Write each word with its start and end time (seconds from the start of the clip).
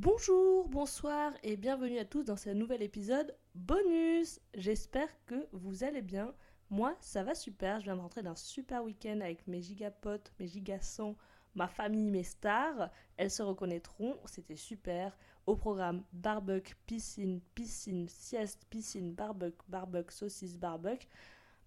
Bonjour, 0.00 0.68
bonsoir 0.68 1.32
et 1.42 1.56
bienvenue 1.56 1.98
à 1.98 2.04
tous 2.04 2.22
dans 2.22 2.36
ce 2.36 2.50
nouvel 2.50 2.82
épisode 2.82 3.34
bonus. 3.56 4.38
J'espère 4.54 5.08
que 5.26 5.48
vous 5.50 5.82
allez 5.82 6.02
bien. 6.02 6.32
Moi, 6.70 6.96
ça 7.00 7.24
va 7.24 7.34
super. 7.34 7.80
Je 7.80 7.86
viens 7.86 7.96
de 7.96 8.00
rentrer 8.00 8.22
d'un 8.22 8.36
super 8.36 8.84
week-end 8.84 9.18
avec 9.20 9.44
mes 9.48 9.60
gigapotes, 9.60 10.32
mes 10.38 10.46
gigasons, 10.46 11.16
ma 11.56 11.66
famille, 11.66 12.12
mes 12.12 12.22
stars. 12.22 12.92
Elles 13.16 13.32
se 13.32 13.42
reconnaîtront. 13.42 14.16
C'était 14.26 14.54
super. 14.54 15.18
Au 15.46 15.56
programme 15.56 16.04
barbecue, 16.12 16.76
piscine, 16.86 17.40
piscine, 17.56 18.08
sieste, 18.08 18.66
piscine, 18.70 19.12
barbecue, 19.12 19.66
barbecue, 19.66 20.14
saucisse, 20.14 20.56
barbecue. 20.56 21.08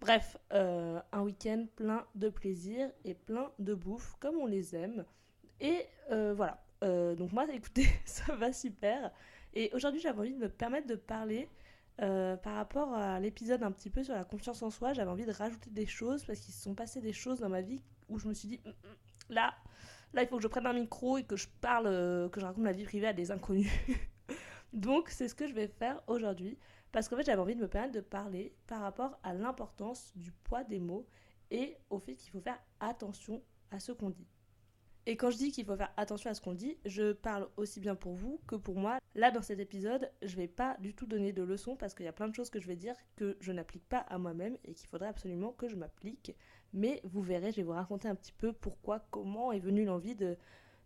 Bref, 0.00 0.38
euh, 0.54 1.02
un 1.12 1.20
week-end 1.20 1.66
plein 1.76 2.06
de 2.14 2.30
plaisir 2.30 2.90
et 3.04 3.12
plein 3.12 3.52
de 3.58 3.74
bouffe 3.74 4.16
comme 4.20 4.36
on 4.36 4.46
les 4.46 4.74
aime. 4.74 5.04
Et 5.60 5.84
euh, 6.10 6.32
voilà, 6.34 6.64
euh, 6.82 7.14
donc 7.14 7.32
moi, 7.32 7.46
écoutez, 7.52 7.86
ça 8.04 8.34
va 8.34 8.52
super. 8.52 9.10
Et 9.54 9.70
aujourd'hui, 9.74 10.00
j'avais 10.00 10.18
envie 10.18 10.34
de 10.34 10.38
me 10.38 10.48
permettre 10.48 10.86
de 10.86 10.94
parler 10.94 11.48
euh, 12.00 12.36
par 12.36 12.54
rapport 12.54 12.94
à 12.94 13.20
l'épisode 13.20 13.62
un 13.62 13.70
petit 13.70 13.90
peu 13.90 14.02
sur 14.02 14.14
la 14.14 14.24
confiance 14.24 14.62
en 14.62 14.70
soi. 14.70 14.92
J'avais 14.92 15.10
envie 15.10 15.26
de 15.26 15.32
rajouter 15.32 15.70
des 15.70 15.86
choses 15.86 16.24
parce 16.24 16.40
qu'il 16.40 16.54
se 16.54 16.62
sont 16.62 16.74
passées 16.74 17.00
des 17.00 17.12
choses 17.12 17.40
dans 17.40 17.48
ma 17.48 17.60
vie 17.60 17.82
où 18.08 18.18
je 18.18 18.28
me 18.28 18.34
suis 18.34 18.48
dit, 18.48 18.60
hum, 18.64 18.72
hum, 18.84 18.96
là, 19.28 19.54
là, 20.12 20.22
il 20.22 20.28
faut 20.28 20.36
que 20.36 20.42
je 20.42 20.48
prenne 20.48 20.66
un 20.66 20.72
micro 20.72 21.18
et 21.18 21.24
que 21.24 21.36
je 21.36 21.48
parle, 21.60 21.86
euh, 21.86 22.28
que 22.28 22.40
je 22.40 22.46
raconte 22.46 22.64
ma 22.64 22.72
vie 22.72 22.84
privée 22.84 23.08
à 23.08 23.12
des 23.12 23.30
inconnus. 23.30 23.70
donc, 24.72 25.10
c'est 25.10 25.28
ce 25.28 25.34
que 25.34 25.46
je 25.46 25.54
vais 25.54 25.68
faire 25.68 26.02
aujourd'hui. 26.06 26.58
Parce 26.92 27.08
qu'en 27.08 27.16
fait, 27.16 27.24
j'avais 27.24 27.40
envie 27.40 27.56
de 27.56 27.60
me 27.60 27.68
permettre 27.68 27.94
de 27.94 28.00
parler 28.00 28.54
par 28.66 28.80
rapport 28.80 29.18
à 29.22 29.32
l'importance 29.32 30.12
du 30.14 30.30
poids 30.30 30.64
des 30.64 30.78
mots 30.78 31.06
et 31.50 31.76
au 31.90 31.98
fait 31.98 32.14
qu'il 32.14 32.30
faut 32.30 32.40
faire 32.40 32.58
attention 32.80 33.42
à 33.70 33.80
ce 33.80 33.92
qu'on 33.92 34.10
dit. 34.10 34.26
Et 35.04 35.16
quand 35.16 35.30
je 35.30 35.36
dis 35.36 35.50
qu'il 35.50 35.64
faut 35.64 35.76
faire 35.76 35.92
attention 35.96 36.30
à 36.30 36.34
ce 36.34 36.40
qu'on 36.40 36.54
dit, 36.54 36.78
je 36.84 37.12
parle 37.12 37.48
aussi 37.56 37.80
bien 37.80 37.96
pour 37.96 38.14
vous 38.14 38.40
que 38.46 38.54
pour 38.54 38.76
moi. 38.76 38.98
Là, 39.16 39.32
dans 39.32 39.42
cet 39.42 39.58
épisode, 39.58 40.08
je 40.22 40.36
vais 40.36 40.46
pas 40.46 40.76
du 40.78 40.94
tout 40.94 41.06
donner 41.06 41.32
de 41.32 41.42
leçons 41.42 41.74
parce 41.74 41.92
qu'il 41.92 42.06
y 42.06 42.08
a 42.08 42.12
plein 42.12 42.28
de 42.28 42.34
choses 42.34 42.50
que 42.50 42.60
je 42.60 42.68
vais 42.68 42.76
dire 42.76 42.94
que 43.16 43.36
je 43.40 43.50
n'applique 43.50 43.88
pas 43.88 43.98
à 43.98 44.18
moi-même 44.18 44.56
et 44.64 44.74
qu'il 44.74 44.88
faudrait 44.88 45.08
absolument 45.08 45.52
que 45.52 45.66
je 45.68 45.74
m'applique. 45.74 46.36
Mais 46.72 47.00
vous 47.02 47.20
verrez, 47.20 47.50
je 47.50 47.56
vais 47.56 47.62
vous 47.64 47.72
raconter 47.72 48.06
un 48.06 48.14
petit 48.14 48.32
peu 48.32 48.52
pourquoi, 48.52 49.00
comment 49.10 49.50
est 49.50 49.58
venue 49.58 49.84
l'envie 49.84 50.14
de, 50.14 50.36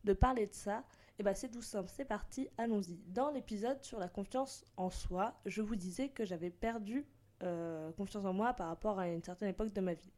de 0.04 0.12
parler 0.14 0.46
de 0.46 0.54
ça. 0.54 0.84
Et 1.18 1.22
bah 1.22 1.34
c'est 1.34 1.50
tout 1.50 1.62
simple, 1.62 1.90
c'est 1.94 2.04
parti, 2.06 2.48
allons-y. 2.56 2.98
Dans 3.08 3.30
l'épisode 3.30 3.82
sur 3.82 3.98
la 3.98 4.08
confiance 4.08 4.64
en 4.78 4.90
soi, 4.90 5.38
je 5.44 5.60
vous 5.60 5.76
disais 5.76 6.08
que 6.08 6.24
j'avais 6.24 6.50
perdu 6.50 7.06
euh, 7.42 7.92
confiance 7.92 8.24
en 8.24 8.32
moi 8.32 8.54
par 8.54 8.68
rapport 8.68 8.98
à 8.98 9.08
une 9.08 9.22
certaine 9.22 9.50
époque 9.50 9.72
de 9.74 9.80
ma 9.82 9.92
vie. 9.92 10.12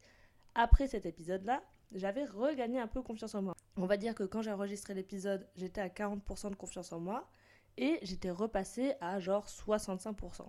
Après 0.55 0.87
cet 0.87 1.05
épisode-là, 1.05 1.63
j'avais 1.93 2.25
regagné 2.25 2.79
un 2.79 2.89
peu 2.89 3.03
confiance 3.03 3.35
en 3.35 3.43
moi. 3.43 3.55
On 3.81 3.87
va 3.87 3.97
dire 3.97 4.17
que 4.17 4.25
quand 4.25 4.43
j'ai 4.43 4.51
enregistré 4.51 4.93
l'épisode, 4.93 5.47
j'étais 5.55 5.81
à 5.81 5.89
40% 5.89 6.51
de 6.51 6.57
confiance 6.57 6.91
en 6.93 6.99
moi 6.99 7.29
et 7.77 8.01
j'étais 8.03 8.33
repassée 8.33 8.95
à 9.01 9.21
genre 9.21 9.47
65%. 9.47 10.49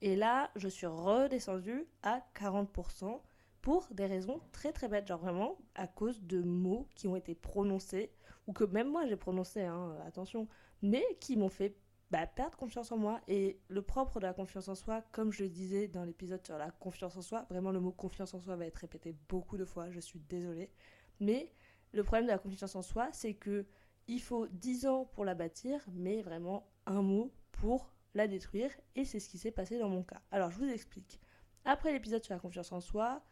Et 0.00 0.14
là, 0.14 0.52
je 0.54 0.68
suis 0.68 0.86
redescendue 0.86 1.88
à 2.04 2.22
40% 2.36 3.20
pour 3.62 3.88
des 3.90 4.06
raisons 4.06 4.40
très 4.52 4.72
très 4.72 4.86
bêtes, 4.86 5.08
genre 5.08 5.18
vraiment 5.18 5.58
à 5.74 5.88
cause 5.88 6.22
de 6.22 6.40
mots 6.40 6.86
qui 6.94 7.08
ont 7.08 7.16
été 7.16 7.34
prononcés 7.34 8.12
ou 8.46 8.52
que 8.52 8.62
même 8.62 8.92
moi 8.92 9.08
j'ai 9.08 9.16
prononcé, 9.16 9.62
hein, 9.62 9.96
attention, 10.06 10.46
mais 10.80 11.04
qui 11.18 11.36
m'ont 11.36 11.48
fait 11.48 11.76
bah, 12.12 12.28
perdre 12.28 12.56
confiance 12.56 12.92
en 12.92 12.96
moi. 12.96 13.20
Et 13.26 13.58
le 13.66 13.82
propre 13.82 14.20
de 14.20 14.26
la 14.26 14.34
confiance 14.34 14.68
en 14.68 14.76
soi, 14.76 15.02
comme 15.10 15.32
je 15.32 15.42
le 15.42 15.48
disais 15.48 15.88
dans 15.88 16.04
l'épisode 16.04 16.46
sur 16.46 16.56
la 16.56 16.70
confiance 16.70 17.16
en 17.16 17.22
soi, 17.22 17.44
vraiment 17.50 17.72
le 17.72 17.80
mot 17.80 17.90
confiance 17.90 18.34
en 18.34 18.38
soi 18.38 18.54
va 18.54 18.66
être 18.66 18.76
répété 18.76 19.16
beaucoup 19.28 19.56
de 19.56 19.64
fois, 19.64 19.90
je 19.90 19.98
suis 19.98 20.20
désolée. 20.20 20.70
Mais 21.18 21.50
le 21.92 22.02
problème 22.02 22.26
de 22.26 22.30
la 22.30 22.38
confiance 22.38 22.76
en 22.76 22.82
soi, 22.82 23.08
c'est 23.12 23.34
que 23.34 23.66
il 24.06 24.20
faut 24.20 24.46
10 24.48 24.86
ans 24.86 25.04
pour 25.04 25.24
la 25.24 25.34
bâtir, 25.34 25.84
mais 25.92 26.22
vraiment 26.22 26.66
un 26.86 27.02
mot 27.02 27.30
pour 27.52 27.92
la 28.14 28.26
détruire. 28.26 28.70
Et 28.96 29.04
c'est 29.04 29.20
ce 29.20 29.28
qui 29.28 29.38
s'est 29.38 29.50
passé 29.50 29.78
dans 29.78 29.88
mon 29.88 30.02
cas. 30.02 30.20
Alors 30.30 30.50
je 30.50 30.58
vous 30.58 30.70
explique. 30.70 31.20
Après 31.64 31.92
l'épisode 31.92 32.24
sur 32.24 32.34
la 32.34 32.40
confiance 32.40 32.72
en 32.72 32.80
soi, 32.80 33.22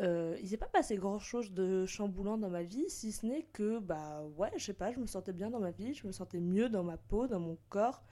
euh, 0.00 0.36
il 0.40 0.48
s'est 0.48 0.56
pas 0.58 0.68
passé 0.68 0.96
grand 0.96 1.18
chose 1.18 1.52
de 1.52 1.86
chamboulant 1.86 2.38
dans 2.38 2.50
ma 2.50 2.62
vie, 2.62 2.88
si 2.88 3.10
ce 3.10 3.26
n'est 3.26 3.44
que, 3.44 3.78
bah 3.80 4.22
ouais, 4.36 4.50
je 4.56 4.64
sais 4.64 4.74
pas, 4.74 4.92
je 4.92 5.00
me 5.00 5.06
sentais 5.06 5.32
bien 5.32 5.50
dans 5.50 5.58
ma 5.58 5.72
vie, 5.72 5.94
je 5.94 6.06
me 6.06 6.12
sentais 6.12 6.40
mieux 6.40 6.68
dans 6.68 6.84
ma 6.84 6.96
peau, 6.96 7.26
dans 7.26 7.40
mon 7.40 7.58
corps. 7.68 8.04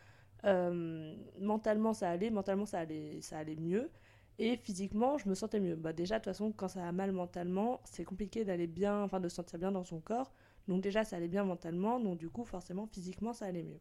Euh, 0.45 1.15
mentalement 1.41 1.93
ça 1.93 2.11
allait, 2.11 2.31
mentalement 2.31 2.67
ça 2.67 2.81
allait, 2.81 3.21
ça 3.21 3.39
allait 3.39 3.57
mieux. 3.57 3.91
Et 4.39 4.57
physiquement, 4.57 5.17
je 5.19 5.29
me 5.29 5.35
sentais 5.35 5.61
mieux. 5.61 5.77
Bah 5.77 5.93
déjà, 5.93 6.17
de 6.17 6.25
toute 6.25 6.33
façon, 6.33 6.53
quand 6.53 6.69
ça 6.69 6.81
va 6.81 6.93
mal 6.93 7.13
mentalement, 7.13 7.81
c'est 7.85 8.05
compliqué 8.05 8.45
d'aller 8.45 8.67
bien, 8.67 9.03
enfin 9.03 9.21
de 9.21 9.29
se 9.29 9.37
sentir 9.37 9.59
bien 9.59 9.73
dans 9.73 9.85
son 9.85 10.01
corps. 10.01 10.33
Donc 10.69 10.83
déjà, 10.83 11.05
ça 11.05 11.17
allait 11.17 11.29
bien 11.29 11.45
mentalement, 11.45 12.01
donc 12.01 12.19
du 12.19 12.29
coup, 12.29 12.45
forcément, 12.45 12.87
physiquement, 12.87 13.33
ça 13.33 13.47
allait 13.47 13.63
mieux. 13.63 13.81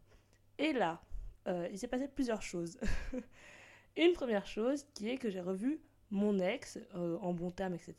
Et 0.58 0.72
là, 0.72 1.02
euh, 1.48 1.68
il 1.72 1.78
s'est 1.78 1.88
passé 1.88 2.08
plusieurs 2.08 2.42
choses. 2.42 2.78
Une 3.98 4.14
première 4.14 4.46
chose 4.46 4.86
qui 4.94 5.10
est 5.10 5.18
que 5.18 5.30
j'ai 5.30 5.42
revu 5.42 5.82
mon 6.12 6.40
ex, 6.40 6.80
euh, 6.96 7.18
en 7.20 7.34
bon 7.34 7.52
terme, 7.52 7.74
etc. 7.74 7.96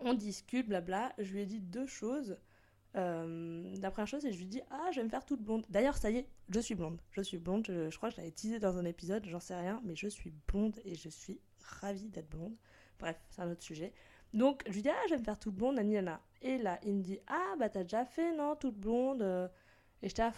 On 0.00 0.14
discute, 0.14 0.68
blabla. 0.68 1.12
Je 1.18 1.32
lui 1.32 1.40
ai 1.42 1.46
dit 1.46 1.60
deux 1.60 1.86
choses. 1.86 2.36
Euh, 2.96 3.74
la 3.80 3.90
première 3.90 4.06
chose, 4.06 4.22
c'est 4.22 4.32
je 4.32 4.38
lui 4.38 4.46
dis 4.46 4.60
Ah, 4.70 4.90
je 4.92 5.00
vais 5.00 5.04
me 5.04 5.08
faire 5.08 5.24
toute 5.24 5.42
blonde. 5.42 5.64
D'ailleurs, 5.70 5.96
ça 5.96 6.10
y 6.10 6.18
est, 6.18 6.28
je 6.48 6.60
suis 6.60 6.74
blonde. 6.74 7.00
Je 7.10 7.22
suis 7.22 7.38
blonde. 7.38 7.64
Je, 7.66 7.90
je 7.90 7.96
crois 7.96 8.10
que 8.10 8.16
je 8.16 8.20
l'avais 8.20 8.32
teasé 8.32 8.58
dans 8.58 8.76
un 8.78 8.84
épisode, 8.84 9.24
j'en 9.26 9.40
sais 9.40 9.54
rien, 9.54 9.80
mais 9.84 9.96
je 9.96 10.08
suis 10.08 10.32
blonde 10.48 10.78
et 10.84 10.94
je 10.94 11.08
suis 11.08 11.40
ravie 11.80 12.08
d'être 12.08 12.28
blonde. 12.28 12.54
Bref, 12.98 13.16
c'est 13.30 13.42
un 13.42 13.50
autre 13.50 13.62
sujet. 13.62 13.92
Donc, 14.34 14.62
je 14.66 14.72
lui 14.72 14.82
dis 14.82 14.90
Ah, 14.90 15.06
je 15.06 15.14
vais 15.14 15.20
me 15.20 15.24
faire 15.24 15.38
toute 15.38 15.54
blonde, 15.54 15.76
nana. 15.76 16.20
Et 16.42 16.58
là, 16.58 16.78
il 16.84 16.94
me 16.94 17.02
dit 17.02 17.18
Ah, 17.26 17.54
bah 17.58 17.68
t'as 17.68 17.82
déjà 17.82 18.04
fait, 18.04 18.34
non, 18.34 18.56
toute 18.56 18.76
blonde. 18.76 19.22
Et 20.02 20.08
j'étais 20.08 20.22
là, 20.22 20.32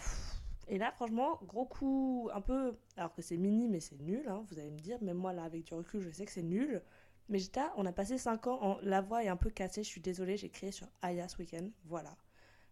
et 0.67 0.77
là, 0.77 0.91
franchement, 0.91 1.39
gros 1.43 1.65
coup, 1.65 2.29
un 2.33 2.41
peu. 2.41 2.77
Alors 2.97 3.13
que 3.13 3.21
c'est 3.21 3.37
mini, 3.37 3.67
mais 3.67 3.79
c'est 3.79 3.99
nul, 3.99 4.27
hein, 4.27 4.45
vous 4.49 4.59
allez 4.59 4.71
me 4.71 4.79
dire. 4.79 5.01
Même 5.01 5.17
moi, 5.17 5.33
là, 5.33 5.43
avec 5.43 5.63
du 5.65 5.73
recul, 5.73 6.01
je 6.01 6.09
sais 6.09 6.25
que 6.25 6.31
c'est 6.31 6.43
nul. 6.43 6.81
Mais 7.29 7.39
j'étais, 7.39 7.61
on 7.75 7.85
a 7.85 7.91
passé 7.91 8.17
5 8.17 8.47
ans, 8.47 8.77
la 8.83 9.01
voix 9.01 9.23
est 9.23 9.29
un 9.29 9.35
peu 9.35 9.49
cassée, 9.49 9.83
je 9.83 9.89
suis 9.89 10.01
désolée, 10.01 10.37
j'ai 10.37 10.49
créé 10.49 10.71
sur 10.71 10.87
Aya 11.01 11.27
ce 11.27 11.37
week-end, 11.37 11.67
voilà. 11.85 12.15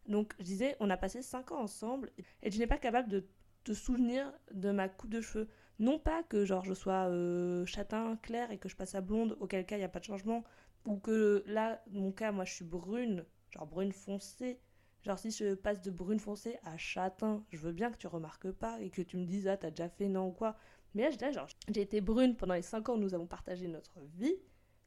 Donc 0.07 0.33
je 0.39 0.43
disais, 0.43 0.75
on 0.79 0.89
a 0.89 0.97
passé 0.97 1.21
5 1.21 1.51
ans 1.51 1.61
ensemble 1.61 2.11
et 2.41 2.49
tu 2.49 2.59
n'es 2.59 2.67
pas 2.67 2.77
capable 2.77 3.09
de 3.09 3.25
te 3.63 3.73
souvenir 3.73 4.31
de 4.53 4.71
ma 4.71 4.89
coupe 4.89 5.09
de 5.09 5.21
cheveux. 5.21 5.47
Non 5.79 5.99
pas 5.99 6.23
que 6.23 6.45
genre 6.45 6.65
je 6.65 6.73
sois 6.73 7.07
euh, 7.07 7.65
châtain 7.65 8.17
clair 8.17 8.51
et 8.51 8.57
que 8.57 8.69
je 8.69 8.75
passe 8.75 8.95
à 8.95 9.01
blonde, 9.01 9.37
auquel 9.39 9.65
cas 9.65 9.75
il 9.77 9.79
n'y 9.79 9.85
a 9.85 9.89
pas 9.89 9.99
de 9.99 10.05
changement, 10.05 10.43
ou 10.85 10.97
que 10.97 11.43
là, 11.47 11.81
mon 11.91 12.11
cas, 12.11 12.31
moi 12.31 12.45
je 12.45 12.53
suis 12.53 12.65
brune, 12.65 13.25
genre 13.51 13.67
brune 13.67 13.91
foncée. 13.91 14.59
Genre 15.03 15.19
si 15.19 15.31
je 15.31 15.55
passe 15.55 15.81
de 15.81 15.91
brune 15.91 16.19
foncée 16.19 16.57
à 16.63 16.77
châtain, 16.77 17.43
je 17.51 17.57
veux 17.57 17.73
bien 17.73 17.91
que 17.91 17.97
tu 17.97 18.07
remarques 18.07 18.51
pas 18.51 18.79
et 18.81 18.89
que 18.89 19.01
tu 19.01 19.17
me 19.17 19.25
dises 19.25 19.47
ah 19.47 19.57
t'as 19.57 19.69
déjà 19.69 19.89
fait 19.89 20.07
non 20.07 20.27
ou 20.27 20.31
quoi. 20.31 20.55
Mais 20.93 21.09
là, 21.09 21.31
genre 21.31 21.47
j'ai 21.69 21.81
été 21.81 22.01
brune 22.01 22.35
pendant 22.35 22.53
les 22.53 22.61
5 22.61 22.89
ans 22.89 22.95
où 22.95 22.99
nous 22.99 23.13
avons 23.13 23.27
partagé 23.27 23.67
notre 23.67 23.99
vie. 24.15 24.35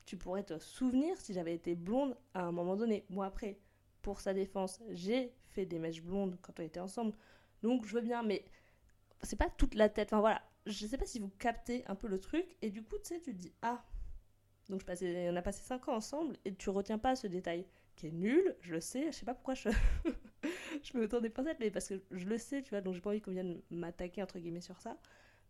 Tu 0.06 0.16
pourrais 0.16 0.44
te 0.44 0.59
souvenir 0.59 1.21
si 1.21 1.34
j'avais 1.34 1.54
été 1.54 1.75
blonde 1.75 2.16
à 2.33 2.44
un 2.44 2.53
moment 2.53 2.77
donné. 2.77 3.04
Moi 3.10 3.27
après, 3.27 3.59
pour 4.06 4.20
sa 4.20 4.32
défense, 4.32 4.80
j'ai 4.90 5.32
fait 5.48 5.66
des 5.66 5.80
mèches 5.80 6.00
blondes 6.00 6.38
quand 6.40 6.60
on 6.60 6.62
était 6.62 6.78
ensemble. 6.78 7.12
Donc 7.64 7.84
je 7.84 7.92
veux 7.92 8.00
bien, 8.00 8.22
mais 8.22 8.44
c'est 9.24 9.34
pas 9.34 9.50
toute 9.50 9.74
la 9.74 9.88
tête. 9.88 10.12
Enfin 10.12 10.20
voilà, 10.20 10.40
je 10.64 10.86
sais 10.86 10.96
pas 10.96 11.06
si 11.06 11.18
vous 11.18 11.28
captez 11.40 11.84
un 11.88 11.96
peu 11.96 12.06
le 12.06 12.20
truc. 12.20 12.46
Et 12.62 12.70
du 12.70 12.84
coup, 12.84 12.94
tu 12.98 13.08
sais, 13.08 13.20
tu 13.20 13.34
dis, 13.34 13.52
ah, 13.62 13.84
donc 14.68 14.80
je 14.80 14.86
passais, 14.86 15.28
on 15.28 15.34
a 15.34 15.42
passé 15.42 15.60
5 15.64 15.88
ans 15.88 15.96
ensemble 15.96 16.36
et 16.44 16.54
tu 16.54 16.70
retiens 16.70 16.98
pas 16.98 17.16
ce 17.16 17.26
détail 17.26 17.66
qui 17.96 18.06
est 18.06 18.12
nul, 18.12 18.54
je 18.60 18.74
le 18.74 18.80
sais. 18.80 19.06
Je 19.10 19.10
sais 19.10 19.26
pas 19.26 19.34
pourquoi 19.34 19.54
je, 19.54 19.70
je 20.84 20.96
me 20.96 21.08
tourne 21.08 21.24
des 21.24 21.30
pincettes, 21.30 21.58
mais 21.58 21.72
parce 21.72 21.88
que 21.88 22.00
je 22.12 22.26
le 22.26 22.38
sais, 22.38 22.62
tu 22.62 22.70
vois, 22.70 22.82
donc 22.82 22.94
j'ai 22.94 23.00
pas 23.00 23.10
envie 23.10 23.20
qu'on 23.20 23.32
vienne 23.32 23.60
m'attaquer 23.70 24.22
entre 24.22 24.38
guillemets 24.38 24.60
sur 24.60 24.80
ça. 24.80 24.96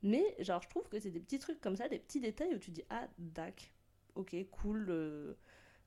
Mais 0.02 0.34
genre, 0.38 0.62
je 0.62 0.70
trouve 0.70 0.88
que 0.88 0.98
c'est 0.98 1.10
des 1.10 1.20
petits 1.20 1.40
trucs 1.40 1.60
comme 1.60 1.76
ça, 1.76 1.90
des 1.90 1.98
petits 1.98 2.20
détails 2.20 2.54
où 2.54 2.58
tu 2.58 2.70
dis, 2.70 2.84
ah, 2.88 3.06
dac, 3.18 3.70
ok, 4.14 4.34
cool. 4.50 4.86
Euh, 4.88 5.34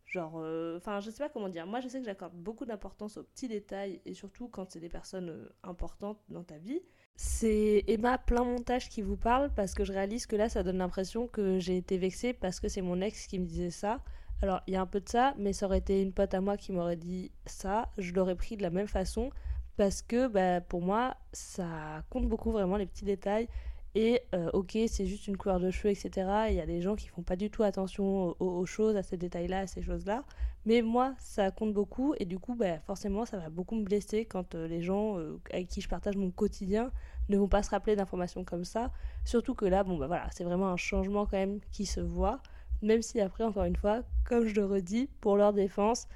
Genre, 0.10 0.34
euh, 0.38 0.78
enfin, 0.78 1.00
je 1.02 1.12
sais 1.12 1.24
pas 1.24 1.30
comment 1.30 1.50
dire. 1.50 1.68
Moi, 1.68 1.82
je 1.82 1.88
sais 1.88 2.00
que 2.00 2.06
j'accorde 2.06 2.34
beaucoup 2.34 2.66
d'importance 2.66 3.18
aux 3.18 3.24
petits 3.24 3.48
détails 3.48 4.02
et 4.06 4.16
surtout 4.16 4.48
quand 4.48 4.72
c'est 4.72 4.80
des 4.80 4.90
personnes 4.90 5.30
euh, 5.30 5.50
importantes 5.62 6.20
dans 6.30 6.44
ta 6.44 6.58
vie. 6.58 6.82
C'est 7.16 7.84
Emma 7.88 8.18
plein 8.18 8.44
montage 8.44 8.90
qui 8.90 9.04
vous 9.04 9.18
parle 9.18 9.54
parce 9.54 9.76
que 9.76 9.84
je 9.84 9.94
réalise 9.94 10.26
que 10.26 10.36
là, 10.36 10.50
ça 10.50 10.64
donne 10.64 10.80
l'impression 10.80 11.28
que 11.28 11.60
j'ai 11.60 11.78
été 11.78 12.00
vexée 12.00 12.34
parce 12.34 12.60
que 12.60 12.68
c'est 12.68 12.82
mon 12.82 13.02
ex 13.02 13.28
qui 13.28 13.38
me 13.38 13.46
disait 13.46 13.70
ça. 13.70 14.02
Alors, 14.42 14.62
il 14.66 14.74
y 14.74 14.78
a 14.78 14.82
un 14.82 14.88
peu 14.88 15.00
de 15.00 15.10
ça, 15.10 15.36
mais 15.38 15.54
ça 15.54 15.68
aurait 15.68 15.80
été 15.80 16.02
une 16.02 16.14
pote 16.14 16.34
à 16.34 16.42
moi 16.42 16.58
qui 16.58 16.72
m'aurait 16.72 16.96
dit 16.96 17.32
ça, 17.46 17.92
je 17.98 18.14
l'aurais 18.14 18.36
pris 18.36 18.58
de 18.58 18.64
la 18.64 18.70
même 18.70 18.88
façon 18.88 19.30
parce 19.78 20.02
que 20.02 20.28
bah, 20.28 20.62
pour 20.62 20.82
moi, 20.82 21.18
ça 21.34 22.04
compte 22.10 22.28
beaucoup 22.28 22.52
vraiment 22.52 22.78
les 22.78 22.86
petits 22.86 23.06
détails 23.06 23.48
et 23.96 24.22
euh, 24.36 24.50
ok, 24.54 24.78
c'est 24.88 25.06
juste 25.06 25.28
une 25.28 25.38
couleur 25.38 25.60
de 25.60 25.72
cheveux, 25.72 25.90
etc. 25.92 26.12
Il 26.50 26.56
y 26.56 26.62
a 26.62 26.66
des 26.66 26.82
gens 26.82 26.96
qui 26.96 27.08
font 27.08 27.24
pas 27.24 27.36
du 27.36 27.50
tout 27.50 27.64
attention 27.64 28.36
aux, 28.40 28.66
choses, 28.66 28.96
à 28.96 29.04
ces 29.04 29.18
détails-là, 29.18 29.60
à 29.62 29.68
ces 29.68 29.82
choses-là. 29.82 30.24
Mais 30.66 30.82
moi, 30.82 31.16
ça 31.18 31.50
compte 31.52 31.74
beaucoup 31.74 32.14
et 32.20 32.26
du 32.26 32.38
coup, 32.38 32.54
bah, 32.54 32.80
forcément, 32.80 33.26
ça 33.26 33.38
va 33.38 33.50
beaucoup 33.50 33.76
me 33.76 33.84
blesser 33.84 34.26
quand 34.26 34.54
euh, 34.54 34.68
les 34.68 34.82
gens 34.82 35.18
euh, 35.18 35.40
avec 35.52 35.68
qui 35.68 35.82
je 35.82 35.90
partage 35.90 36.18
mon 36.18 36.30
quotidien 36.30 36.92
ne 37.30 37.38
vont 37.38 37.48
pas 37.48 37.64
se 37.64 37.72
rappeler 37.72 37.96
d'informations 37.96 38.44
comme 38.44 38.66
ça. 38.66 38.92
Surtout 39.26 39.56
que 39.56 39.66
là, 39.66 39.84
bon, 39.84 39.98
bah 39.98 40.08
voilà, 40.08 40.28
c'est 40.32 40.44
vraiment 40.44 40.68
un 40.68 40.78
changement 40.78 41.26
quand 41.26 41.38
même 41.38 41.60
qui 41.72 41.86
se 41.86 42.02
voit. 42.02 42.42
Même 42.82 43.02
si 43.02 43.20
après, 43.20 43.44
encore 43.44 43.64
une 43.64 43.76
fois, 43.76 44.04
comme 44.26 44.46
je 44.46 44.56
le 44.56 44.66
redis, 44.66 45.10
pour 45.22 45.36
leur 45.38 45.54
défense, 45.54 46.08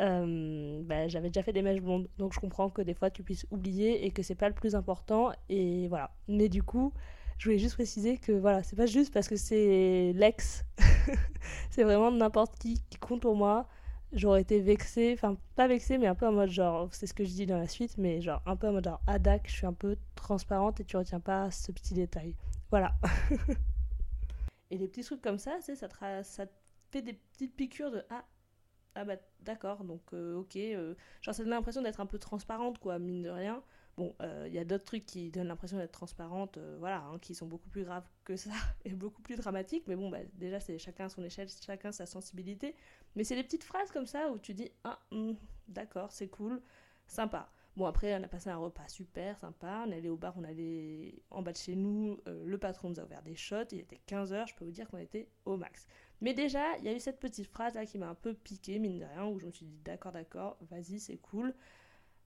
euh, 0.00 0.80
bah, 0.84 1.08
j'avais 1.08 1.28
déjà 1.28 1.42
fait 1.42 1.52
des 1.52 1.62
mèches 1.62 1.80
blondes. 1.80 2.08
Donc 2.18 2.32
je 2.32 2.40
comprends 2.40 2.70
que 2.70 2.82
des 2.82 2.94
fois 2.94 3.10
tu 3.10 3.22
puisses 3.22 3.46
oublier 3.50 4.06
et 4.06 4.10
que 4.10 4.22
c'est 4.22 4.34
pas 4.34 4.48
le 4.48 4.54
plus 4.54 4.74
important. 4.74 5.32
Et 5.48 5.88
voilà. 5.88 6.10
Mais 6.28 6.48
du 6.48 6.62
coup, 6.62 6.92
je 7.38 7.44
voulais 7.44 7.58
juste 7.58 7.74
préciser 7.74 8.18
que 8.18 8.32
voilà, 8.32 8.62
c'est 8.62 8.76
pas 8.76 8.86
juste 8.86 9.12
parce 9.12 9.28
que 9.28 9.36
c'est 9.36 10.12
l'ex. 10.14 10.64
c'est 11.70 11.84
vraiment 11.84 12.10
n'importe 12.10 12.58
qui 12.58 12.82
qui 12.90 12.98
compte 12.98 13.22
pour 13.22 13.36
moi. 13.36 13.68
J'aurais 14.12 14.40
été 14.40 14.60
vexée, 14.60 15.12
enfin 15.14 15.36
pas 15.54 15.68
vexée, 15.68 15.98
mais 15.98 16.06
un 16.06 16.14
peu 16.14 16.26
en 16.26 16.32
mode 16.32 16.50
genre, 16.50 16.88
c'est 16.92 17.06
ce 17.06 17.14
que 17.14 17.24
je 17.24 17.30
dis 17.30 17.46
dans 17.46 17.58
la 17.58 17.68
suite, 17.68 17.96
mais 17.98 18.20
genre 18.20 18.42
un 18.46 18.56
peu 18.56 18.68
en 18.68 18.72
mode 18.72 18.84
genre, 18.84 19.00
Adak, 19.06 19.46
je 19.46 19.52
suis 19.52 19.66
un 19.66 19.72
peu 19.72 19.96
transparente 20.14 20.80
et 20.80 20.84
tu 20.84 20.96
retiens 20.96 21.20
pas 21.20 21.50
ce 21.50 21.70
petit 21.70 21.94
détail. 21.94 22.34
Voilà. 22.70 22.94
et 24.70 24.78
des 24.78 24.88
petits 24.88 25.04
trucs 25.04 25.22
comme 25.22 25.38
ça, 25.38 25.58
ça 25.60 25.88
te 25.88 26.52
fait 26.90 27.02
des 27.02 27.12
petites 27.12 27.54
piqûres 27.54 27.90
de 27.90 28.02
ah, 28.10 28.24
ah 28.94 29.04
bah 29.04 29.16
d'accord, 29.40 29.84
donc 29.84 30.02
euh, 30.12 30.36
ok. 30.36 30.56
Euh, 30.56 30.94
genre 31.20 31.34
ça 31.34 31.44
donne 31.44 31.50
l'impression 31.50 31.82
d'être 31.82 32.00
un 32.00 32.06
peu 32.06 32.18
transparente, 32.18 32.78
quoi, 32.78 32.98
mine 32.98 33.22
de 33.22 33.30
rien. 33.30 33.62
Bon, 33.98 34.14
euh, 34.22 34.44
il 34.46 34.54
y 34.54 34.58
a 34.58 34.64
d'autres 34.64 34.84
trucs 34.84 35.04
qui 35.04 35.28
donnent 35.30 35.48
l'impression 35.48 35.76
d'être 35.76 35.90
transparentes, 35.90 36.56
voilà, 36.78 37.02
hein, 37.02 37.18
qui 37.20 37.34
sont 37.34 37.46
beaucoup 37.46 37.68
plus 37.68 37.82
graves 37.82 38.06
que 38.24 38.36
ça 38.36 38.52
et 38.84 38.90
beaucoup 38.90 39.20
plus 39.22 39.34
dramatiques. 39.34 39.88
Mais 39.88 39.96
bon, 39.96 40.08
bah, 40.08 40.20
déjà, 40.34 40.60
c'est 40.60 40.78
chacun 40.78 41.08
son 41.08 41.24
échelle, 41.24 41.48
chacun 41.48 41.90
sa 41.90 42.06
sensibilité. 42.06 42.76
Mais 43.16 43.24
c'est 43.24 43.34
des 43.34 43.42
petites 43.42 43.64
phrases 43.64 43.90
comme 43.90 44.06
ça 44.06 44.30
où 44.30 44.38
tu 44.38 44.54
dis 44.54 44.70
Ah, 44.84 45.00
hmm, 45.10 45.32
d'accord, 45.66 46.12
c'est 46.12 46.28
cool, 46.28 46.62
sympa. 47.08 47.50
Bon, 47.76 47.86
après, 47.86 48.16
on 48.16 48.22
a 48.22 48.28
passé 48.28 48.50
un 48.50 48.56
repas 48.56 48.86
super 48.86 49.36
sympa. 49.38 49.84
On 49.86 49.90
est 49.90 49.96
allé 49.96 50.08
au 50.08 50.16
bar, 50.16 50.34
on 50.36 50.44
allait 50.44 51.20
en 51.30 51.42
bas 51.42 51.52
de 51.52 51.56
chez 51.56 51.74
nous. 51.74 52.18
le 52.26 52.58
patron 52.58 52.90
nous 52.90 53.00
a 53.00 53.04
ouvert 53.04 53.22
des 53.22 53.36
shots. 53.36 53.68
Il 53.72 53.80
était 53.80 54.00
15h. 54.08 54.48
Je 54.48 54.54
peux 54.54 54.64
vous 54.64 54.72
dire 54.72 54.88
qu'on 54.88 54.98
était 54.98 55.28
au 55.44 55.56
max. 55.56 55.86
Mais 56.20 56.34
déjà, 56.34 56.76
il 56.78 56.84
y 56.84 56.88
a 56.88 56.92
eu 56.92 57.00
cette 57.00 57.20
petite 57.20 57.46
phrase 57.46 57.74
là 57.74 57.86
qui 57.86 57.98
m'a 57.98 58.08
un 58.08 58.14
peu 58.14 58.34
piqué, 58.34 58.78
mine 58.78 58.98
de 58.98 59.04
rien, 59.04 59.26
où 59.26 59.38
je 59.38 59.46
me 59.46 59.50
suis 59.50 59.66
dit 59.66 59.78
d'accord, 59.84 60.12
d'accord, 60.12 60.56
vas-y, 60.70 60.98
c'est 61.00 61.18
cool, 61.18 61.54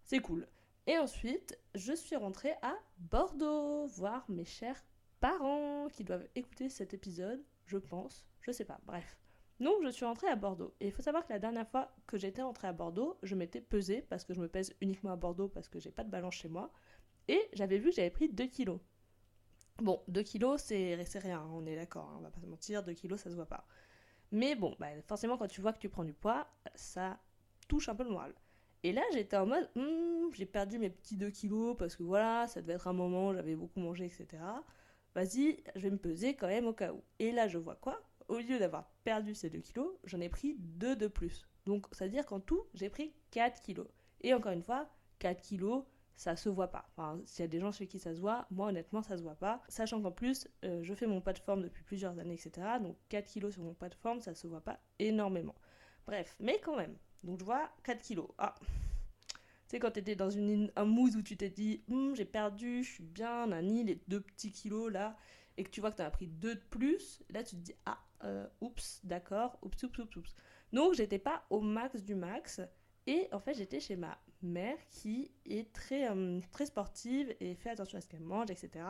c'est 0.05 0.21
cool. 0.21 0.47
Et 0.87 0.99
ensuite, 0.99 1.59
je 1.75 1.93
suis 1.93 2.17
rentrée 2.17 2.55
à 2.63 2.75
Bordeaux, 2.99 3.87
voir 3.87 4.25
mes 4.29 4.45
chers 4.45 4.83
parents 5.21 5.89
qui 5.89 6.03
doivent 6.03 6.27
écouter 6.35 6.69
cet 6.69 6.93
épisode, 6.93 7.45
je 7.67 7.79
pense, 7.79 8.27
je 8.41 8.51
sais 8.51 8.65
pas, 8.65 8.81
bref. 8.85 9.17
Donc 9.61 9.85
je 9.85 9.91
suis 9.91 10.05
rentrée 10.05 10.27
à 10.27 10.35
Bordeaux. 10.35 10.75
Et 10.81 10.87
il 10.87 10.93
faut 10.93 11.03
savoir 11.03 11.25
que 11.25 11.33
la 11.33 11.39
dernière 11.39 11.69
fois 11.69 11.95
que 12.09 12.19
j'étais 12.19 12.43
rentrée 12.43 12.67
à 12.67 12.73
Bordeaux, 12.73 13.17
je 13.23 13.37
m'étais 13.37 13.61
pesée, 13.61 14.03
parce 14.03 14.25
que 14.25 14.35
je 14.35 14.41
me 14.41 14.49
pèse 14.49 14.75
uniquement 14.81 15.13
à 15.13 15.17
Bordeaux 15.17 15.47
parce 15.47 15.69
que 15.69 15.79
j'ai 15.79 15.93
pas 15.93 16.03
de 16.03 16.11
balance 16.11 16.35
chez 16.35 16.49
moi, 16.49 16.73
et 17.29 17.41
j'avais 17.53 17.79
vu 17.79 17.91
que 17.91 17.97
j'avais 17.97 18.11
pris 18.11 18.29
2 18.29 18.47
kilos. 18.47 18.81
Bon, 19.79 20.03
2 20.09 20.23
kilos, 20.25 20.61
c'est 20.63 20.97
rien, 21.15 21.39
hein, 21.39 21.51
on 21.53 21.65
est 21.67 21.77
d'accord, 21.77 22.11
hein, 22.11 22.17
on 22.19 22.23
va 22.23 22.31
pas 22.31 22.41
se 22.41 22.47
mentir, 22.47 22.83
2 22.83 22.93
kilos, 22.95 23.21
ça 23.21 23.31
se 23.31 23.37
voit 23.37 23.47
pas. 23.47 23.65
Mais 24.33 24.57
bon, 24.57 24.75
bah, 24.81 24.89
forcément, 25.07 25.39
quand 25.39 25.47
tu 25.47 25.61
vois 25.61 25.73
que 25.73 25.79
tu 25.79 25.89
prends 25.89 26.05
du 26.05 26.15
poids, 26.15 26.49
ça 26.75 27.21
touche 27.69 27.89
un 27.89 27.95
peu 27.95 28.03
le 28.03 28.11
moral. 28.11 28.35
Et 28.85 28.93
là, 28.93 29.03
j'étais 29.13 29.37
en 29.37 29.47
mode, 29.47 29.69
hmm, 29.77 30.33
j'ai 30.33 30.47
perdu 30.47 30.79
mes 30.79 30.91
petits 30.91 31.17
2 31.17 31.31
kilos 31.31 31.77
parce 31.79 31.97
que 31.97 32.03
voilà, 32.03 32.47
ça 32.49 32.61
devait 32.61 32.75
être 32.75 32.89
un 32.89 32.93
moment, 32.93 33.33
j'avais 33.33 33.55
beaucoup 33.55 33.81
mangé, 33.81 34.07
etc. 34.07 34.43
Vas-y, 35.15 35.63
je 35.77 35.81
vais 35.83 35.91
me 35.91 35.99
peser 35.99 36.35
quand 36.35 36.49
même 36.49 36.67
au 36.67 36.73
cas 36.73 36.93
où. 36.93 37.03
Et 37.19 37.33
là, 37.33 37.47
je 37.49 37.59
vois 37.59 37.77
quoi? 37.77 38.03
Au 38.29 38.39
lieu 38.39 38.59
d'avoir 38.59 38.91
perdu 39.05 39.35
ces 39.35 39.51
2 39.51 39.61
kilos, 39.61 39.89
j'en 40.05 40.21
ai 40.21 40.29
pris 40.29 40.57
2 40.59 40.97
de 40.97 41.07
plus. 41.07 41.47
Donc, 41.67 41.87
ça 41.93 42.07
veut 42.07 42.11
dire 42.11 42.27
qu'en 42.27 42.41
tout, 42.41 42.65
j'ai 42.75 42.89
pris 42.89 43.15
4 43.31 43.61
kilos. 43.63 43.87
Et 44.23 44.35
encore 44.35 44.53
une 44.53 44.63
fois, 44.63 44.89
4 45.19 45.41
kilos, 45.41 45.85
ça 46.17 46.37
se 46.37 46.49
voit 46.49 46.69
pas. 46.69 46.89
Enfin, 46.91 47.21
s'il 47.25 47.43
y 47.43 47.45
a 47.45 47.49
des 47.49 47.61
gens 47.61 47.73
chez 47.73 47.87
qui 47.87 47.99
ça 47.99 48.15
se 48.15 48.21
voit, 48.21 48.47
moi 48.51 48.69
honnêtement 48.69 49.03
ça 49.03 49.17
se 49.17 49.23
voit 49.23 49.35
pas. 49.35 49.63
Sachant 49.69 50.01
qu'en 50.01 50.13
plus, 50.13 50.49
euh, 50.65 50.83
je 50.83 50.95
fais 50.95 51.07
mon 51.07 51.21
pas 51.21 51.33
de 51.33 51.39
forme 51.39 51.63
depuis 51.63 51.83
plusieurs 51.83 52.19
années, 52.19 52.35
etc. 52.35 52.67
Donc 52.81 52.97
4 53.09 53.27
kilos 53.27 53.55
sur 53.55 53.63
mon 53.63 53.75
pas 53.75 53.89
de 53.89 53.95
forme, 53.95 54.21
ça 54.21 54.35
se 54.35 54.47
voit 54.47 54.61
pas 54.61 54.79
énormément. 54.99 55.55
Bref, 56.07 56.37
mais 56.41 56.61
quand 56.61 56.77
même. 56.77 56.97
Donc 57.23 57.39
je 57.39 57.45
vois 57.45 57.71
4 57.85 58.01
kilos. 58.03 58.29
Ah, 58.39 58.55
tu 58.61 58.67
sais, 59.67 59.79
quand 59.79 59.91
t'étais 59.93 60.17
dans 60.17 60.31
une, 60.31 60.71
un 60.77 60.85
mousse 60.85 61.17
où 61.17 61.23
tu 61.23 61.37
t'es 61.37 61.51
dit, 61.51 61.83
hum, 61.91 62.15
j'ai 62.15 62.25
perdu, 62.25 62.85
je 62.85 62.91
suis 62.91 63.05
bien, 63.05 63.47
nani, 63.47 63.85
les 63.85 64.03
deux 64.09 64.21
petits 64.21 64.53
kilos 64.53 64.93
là, 64.93 65.17
et 65.57 65.65
que 65.65 65.71
tu 65.71 65.81
vois 65.81 65.91
que 65.91 65.97
t'en 65.97 66.05
as 66.05 66.11
pris 66.11 66.27
deux 66.27 66.55
de 66.55 66.63
plus, 66.71 67.23
là 67.31 67.43
tu 67.43 67.57
te 67.57 67.61
dis, 67.61 67.75
ah, 67.87 67.99
euh, 68.25 68.47
oups, 68.61 69.01
d'accord, 69.05 69.59
oups, 69.63 69.83
oups, 69.83 69.99
oups, 69.99 70.17
oups. 70.17 70.35
Donc 70.73 70.95
j'étais 70.95 71.19
pas 71.19 71.45
au 71.51 71.61
max 71.61 72.03
du 72.03 72.15
max, 72.15 72.61
et 73.07 73.29
en 73.33 73.41
fait 73.41 73.55
j'étais 73.55 73.81
chez 73.81 73.97
ma 73.97 74.19
mère 74.43 74.77
qui 74.91 75.31
est 75.47 75.73
très, 75.73 76.11
euh, 76.11 76.41
très 76.51 76.67
sportive 76.67 77.35
et 77.41 77.55
fait 77.55 77.71
attention 77.71 77.99
à 77.99 78.01
ce 78.01 78.09
qu'elle 78.09 78.21
mange, 78.21 78.51
etc. 78.51 78.85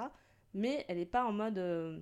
Mais 0.55 0.85
elle 0.89 0.99
n'est 0.99 1.07
pas 1.07 1.25
en 1.25 1.33
mode. 1.33 1.59
Euh, 1.59 2.01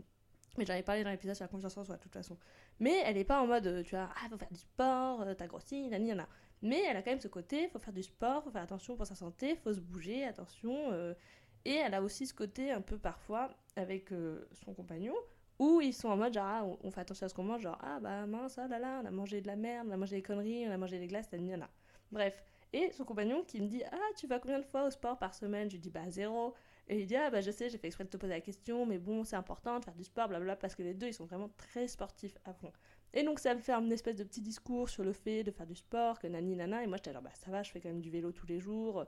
mais 0.58 0.64
j'en 0.64 0.74
ai 0.74 0.82
parlé 0.82 1.04
dans 1.04 1.10
l'épisode 1.10 1.34
sur 1.34 1.44
la 1.44 1.48
confiance 1.48 1.76
en 1.76 1.84
soi, 1.84 1.96
de 1.96 2.02
toute 2.02 2.12
façon. 2.12 2.36
Mais 2.78 3.02
elle 3.04 3.16
n'est 3.16 3.24
pas 3.24 3.40
en 3.40 3.46
mode, 3.46 3.66
euh, 3.66 3.82
tu 3.82 3.94
vois, 3.94 4.08
ah, 4.14 4.28
faut 4.28 4.38
faire 4.38 4.50
du 4.50 4.58
sport, 4.58 5.24
t'as 5.36 5.46
grossi, 5.46 5.88
nani, 5.88 6.08
yana. 6.08 6.28
Mais 6.62 6.82
elle 6.88 6.96
a 6.96 7.02
quand 7.02 7.10
même 7.10 7.20
ce 7.20 7.28
côté, 7.28 7.68
faut 7.68 7.78
faire 7.78 7.92
du 7.94 8.02
sport, 8.02 8.44
faut 8.44 8.50
faire 8.50 8.62
attention 8.62 8.96
pour 8.96 9.06
sa 9.06 9.14
santé, 9.14 9.56
faut 9.56 9.72
se 9.72 9.80
bouger, 9.80 10.24
attention. 10.24 10.92
et 11.64 11.74
elle 11.74 11.94
a 11.94 12.02
aussi 12.02 12.26
ce 12.26 12.34
côté 12.34 12.70
un 12.70 12.82
peu 12.82 12.98
parfois 12.98 13.50
avec 13.76 14.10
son 14.52 14.74
compagnon, 14.74 15.14
où 15.58 15.80
ils 15.80 15.94
sont 15.94 16.08
en 16.08 16.16
mode 16.16 16.34
genre, 16.34 16.46
ah, 16.46 16.66
on, 16.82 16.90
fait 16.90 17.00
attention 17.00 17.26
à 17.26 17.28
ce 17.30 17.34
qu'on 17.34 17.44
mange, 17.44 17.62
genre, 17.62 17.78
ah 17.80 17.98
bah 18.00 18.26
mince, 18.26 18.58
ah 18.58 18.68
là 18.68 18.78
là, 18.78 19.00
on 19.02 19.06
a 19.06 19.10
mangé 19.10 19.40
de 19.40 19.46
la 19.46 19.56
merde, 19.56 19.86
on 19.88 19.92
a 19.92 19.96
mangé 19.96 20.16
des 20.16 20.22
conneries, 20.22 20.68
on 20.68 20.70
a 20.70 20.76
mangé 20.76 20.98
des 20.98 21.06
glaces, 21.06 21.32
nani, 21.32 21.50
yana. 21.50 21.70
Bref, 22.12 22.42
et 22.72 22.92
son 22.92 23.04
compagnon 23.04 23.42
qui 23.44 23.60
me 23.60 23.66
dit 23.66 23.82
Ah, 23.90 23.96
tu 24.16 24.26
vas 24.26 24.38
combien 24.38 24.58
de 24.58 24.64
fois 24.64 24.86
au 24.86 24.90
sport 24.90 25.18
par 25.18 25.34
semaine? 25.34 25.68
Je 25.68 25.74
lui 25.74 25.80
dis 25.80 25.90
Bah, 25.90 26.08
zéro. 26.08 26.54
Et 26.90 26.98
il 26.98 27.06
dit 27.06 27.16
Ah, 27.16 27.30
bah, 27.30 27.40
je 27.40 27.52
sais, 27.52 27.70
j'ai 27.70 27.78
fait 27.78 27.86
exprès 27.86 28.04
de 28.04 28.10
te 28.10 28.16
poser 28.16 28.32
la 28.32 28.40
question, 28.40 28.84
mais 28.84 28.98
bon, 28.98 29.22
c'est 29.22 29.36
important 29.36 29.78
de 29.78 29.84
faire 29.84 29.94
du 29.94 30.02
sport, 30.02 30.28
blablabla, 30.28 30.56
parce 30.56 30.74
que 30.74 30.82
les 30.82 30.92
deux, 30.92 31.06
ils 31.06 31.14
sont 31.14 31.24
vraiment 31.24 31.48
très 31.56 31.86
sportifs 31.86 32.36
à 32.44 32.52
fond. 32.52 32.72
Et 33.14 33.22
donc, 33.22 33.38
ça 33.38 33.54
me 33.54 33.60
fait 33.60 33.72
une 33.72 33.92
espèce 33.92 34.16
de 34.16 34.24
petit 34.24 34.40
discours 34.40 34.88
sur 34.88 35.04
le 35.04 35.12
fait 35.12 35.44
de 35.44 35.52
faire 35.52 35.66
du 35.66 35.76
sport, 35.76 36.18
que 36.18 36.26
nani 36.26 36.56
nana. 36.56 36.82
Et 36.82 36.88
moi, 36.88 36.96
j'étais 36.96 37.12
genre 37.12 37.22
Bah, 37.22 37.30
ça 37.34 37.50
va, 37.52 37.62
je 37.62 37.70
fais 37.70 37.80
quand 37.80 37.88
même 37.90 38.00
du 38.00 38.10
vélo 38.10 38.32
tous 38.32 38.46
les 38.46 38.58
jours, 38.58 39.06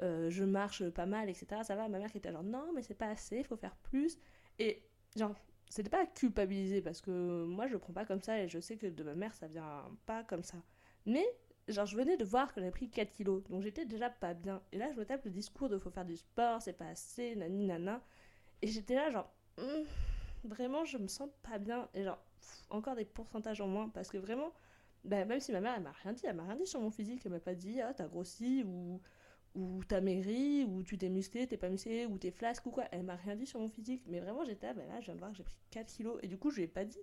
euh, 0.00 0.30
je 0.30 0.44
marche 0.44 0.88
pas 0.90 1.06
mal, 1.06 1.28
etc. 1.28 1.62
Ça 1.64 1.74
va. 1.74 1.88
Ma 1.88 1.98
mère 1.98 2.12
qui 2.12 2.18
était 2.18 2.30
genre 2.30 2.44
Non, 2.44 2.70
mais 2.72 2.82
c'est 2.82 2.94
pas 2.94 3.08
assez, 3.08 3.42
faut 3.42 3.56
faire 3.56 3.74
plus. 3.76 4.16
Et 4.60 4.84
genre, 5.16 5.34
c'était 5.68 5.90
pas 5.90 6.06
culpabiliser 6.06 6.82
parce 6.82 7.00
que 7.00 7.44
moi, 7.44 7.66
je 7.66 7.72
le 7.72 7.78
prends 7.80 7.92
pas 7.92 8.04
comme 8.04 8.22
ça 8.22 8.40
et 8.40 8.48
je 8.48 8.60
sais 8.60 8.76
que 8.76 8.86
de 8.86 9.02
ma 9.02 9.16
mère, 9.16 9.34
ça 9.34 9.48
vient 9.48 9.90
pas 10.06 10.22
comme 10.22 10.44
ça. 10.44 10.58
Mais 11.04 11.26
genre 11.68 11.86
je 11.86 11.96
venais 11.96 12.16
de 12.16 12.24
voir 12.24 12.52
que 12.52 12.60
j'avais 12.60 12.70
pris 12.70 12.88
4 12.88 13.10
kilos, 13.12 13.42
donc 13.44 13.62
j'étais 13.62 13.84
déjà 13.84 14.10
pas 14.10 14.34
bien. 14.34 14.62
Et 14.72 14.78
là 14.78 14.90
je 14.92 14.98
me 14.98 15.04
tape 15.04 15.24
le 15.24 15.30
discours 15.30 15.68
de 15.68 15.78
faut 15.78 15.90
faire 15.90 16.04
du 16.04 16.16
sport, 16.16 16.62
c'est 16.62 16.72
pas 16.72 16.88
assez, 16.88 17.36
nani 17.36 17.66
nana. 17.66 18.02
Et 18.62 18.66
j'étais 18.68 18.94
là 18.94 19.10
genre, 19.10 19.32
hum, 19.58 19.84
vraiment 20.44 20.84
je 20.84 20.98
me 20.98 21.08
sens 21.08 21.28
pas 21.42 21.58
bien. 21.58 21.88
Et 21.94 22.04
genre, 22.04 22.18
encore 22.70 22.96
des 22.96 23.04
pourcentages 23.04 23.60
en 23.60 23.68
moins, 23.68 23.88
parce 23.88 24.08
que 24.10 24.18
vraiment, 24.18 24.52
bah, 25.04 25.24
même 25.24 25.40
si 25.40 25.52
ma 25.52 25.60
mère 25.60 25.74
elle 25.76 25.82
m'a 25.82 25.92
rien 25.92 26.12
dit, 26.12 26.24
elle 26.26 26.36
m'a 26.36 26.44
rien 26.44 26.56
dit 26.56 26.66
sur 26.66 26.80
mon 26.80 26.90
physique, 26.90 27.22
elle 27.24 27.32
m'a 27.32 27.40
pas 27.40 27.54
dit 27.54 27.80
ah 27.80 27.94
t'as 27.94 28.08
grossi 28.08 28.64
ou 28.66 29.00
ou 29.54 29.82
t'as 29.88 30.00
maigri, 30.00 30.64
ou 30.64 30.82
tu 30.82 30.98
t'es 30.98 31.08
musclé, 31.08 31.46
t'es 31.46 31.56
pas 31.56 31.68
musclé, 31.68 32.06
ou 32.06 32.18
t'es 32.18 32.30
flasque 32.30 32.66
ou 32.66 32.70
quoi. 32.70 32.84
Elle 32.92 33.02
m'a 33.02 33.16
rien 33.16 33.34
dit 33.36 33.46
sur 33.46 33.60
mon 33.60 33.68
physique, 33.68 34.02
mais 34.06 34.20
vraiment 34.20 34.44
j'étais 34.44 34.72
bah, 34.74 34.82
là 34.88 35.00
je 35.00 35.06
viens 35.06 35.14
de 35.14 35.20
voir 35.20 35.32
que 35.32 35.36
j'ai 35.36 35.42
pris 35.44 35.56
4 35.70 35.86
kilos. 35.88 36.18
Et 36.22 36.28
du 36.28 36.38
coup 36.38 36.50
je 36.50 36.56
lui 36.56 36.64
ai 36.64 36.68
pas 36.68 36.84
dit, 36.84 37.00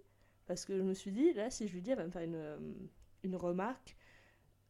parce 0.47 0.65
que 0.65 0.77
je 0.77 0.81
me 0.83 0.93
suis 0.93 1.11
dit, 1.11 1.33
là 1.33 1.49
si 1.49 1.67
je 1.67 1.73
lui 1.73 1.81
dis, 1.81 1.91
elle 1.91 1.97
va 1.97 2.05
me 2.05 2.11
faire 2.11 2.21
une, 2.21 2.35
euh, 2.35 2.57
une 3.23 3.35
remarque 3.35 3.95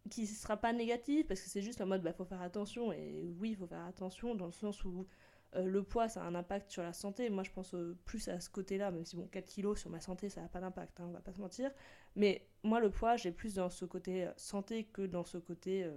qui 0.09 0.21
ne 0.21 0.27
sera 0.27 0.57
pas 0.57 0.73
négatif 0.73 1.27
parce 1.27 1.41
que 1.41 1.49
c'est 1.49 1.61
juste 1.61 1.81
en 1.81 1.87
mode 1.87 2.03
bah 2.03 2.13
faut 2.13 2.25
faire 2.25 2.41
attention 2.41 2.91
et 2.91 3.33
oui 3.39 3.51
il 3.51 3.55
faut 3.55 3.67
faire 3.67 3.85
attention 3.85 4.35
dans 4.35 4.45
le 4.45 4.51
sens 4.51 4.83
où 4.85 5.07
euh, 5.55 5.65
le 5.65 5.83
poids 5.83 6.09
ça 6.09 6.23
a 6.23 6.27
un 6.27 6.35
impact 6.35 6.71
sur 6.71 6.83
la 6.83 6.93
santé. 6.93 7.29
Moi 7.29 7.43
je 7.43 7.51
pense 7.51 7.73
euh, 7.73 7.97
plus 8.05 8.27
à 8.27 8.39
ce 8.39 8.49
côté 8.49 8.77
là 8.77 8.91
même 8.91 9.05
si 9.05 9.15
bon 9.15 9.27
4 9.27 9.45
kilos 9.45 9.79
sur 9.79 9.89
ma 9.89 10.01
santé 10.01 10.29
ça 10.29 10.41
n'a 10.41 10.47
pas 10.47 10.59
d'impact 10.59 10.99
hein, 10.99 11.05
on 11.07 11.11
va 11.11 11.21
pas 11.21 11.33
se 11.33 11.39
mentir. 11.39 11.71
Mais 12.15 12.47
moi 12.63 12.79
le 12.79 12.89
poids 12.89 13.15
j'ai 13.17 13.31
plus 13.31 13.55
dans 13.55 13.69
ce 13.69 13.85
côté 13.85 14.25
euh, 14.25 14.31
santé 14.37 14.85
que 14.85 15.01
dans 15.01 15.23
ce 15.23 15.37
côté 15.37 15.89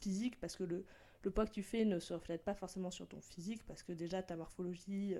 physique 0.00 0.38
parce 0.40 0.56
que 0.56 0.64
le, 0.64 0.84
le 1.22 1.30
poids 1.30 1.46
que 1.46 1.52
tu 1.52 1.62
fais 1.62 1.84
ne 1.84 1.98
se 1.98 2.14
reflète 2.14 2.44
pas 2.44 2.54
forcément 2.54 2.90
sur 2.90 3.08
ton 3.08 3.20
physique 3.20 3.64
parce 3.66 3.82
que 3.82 3.92
déjà 3.92 4.22
ta 4.22 4.36
morphologie 4.36 5.14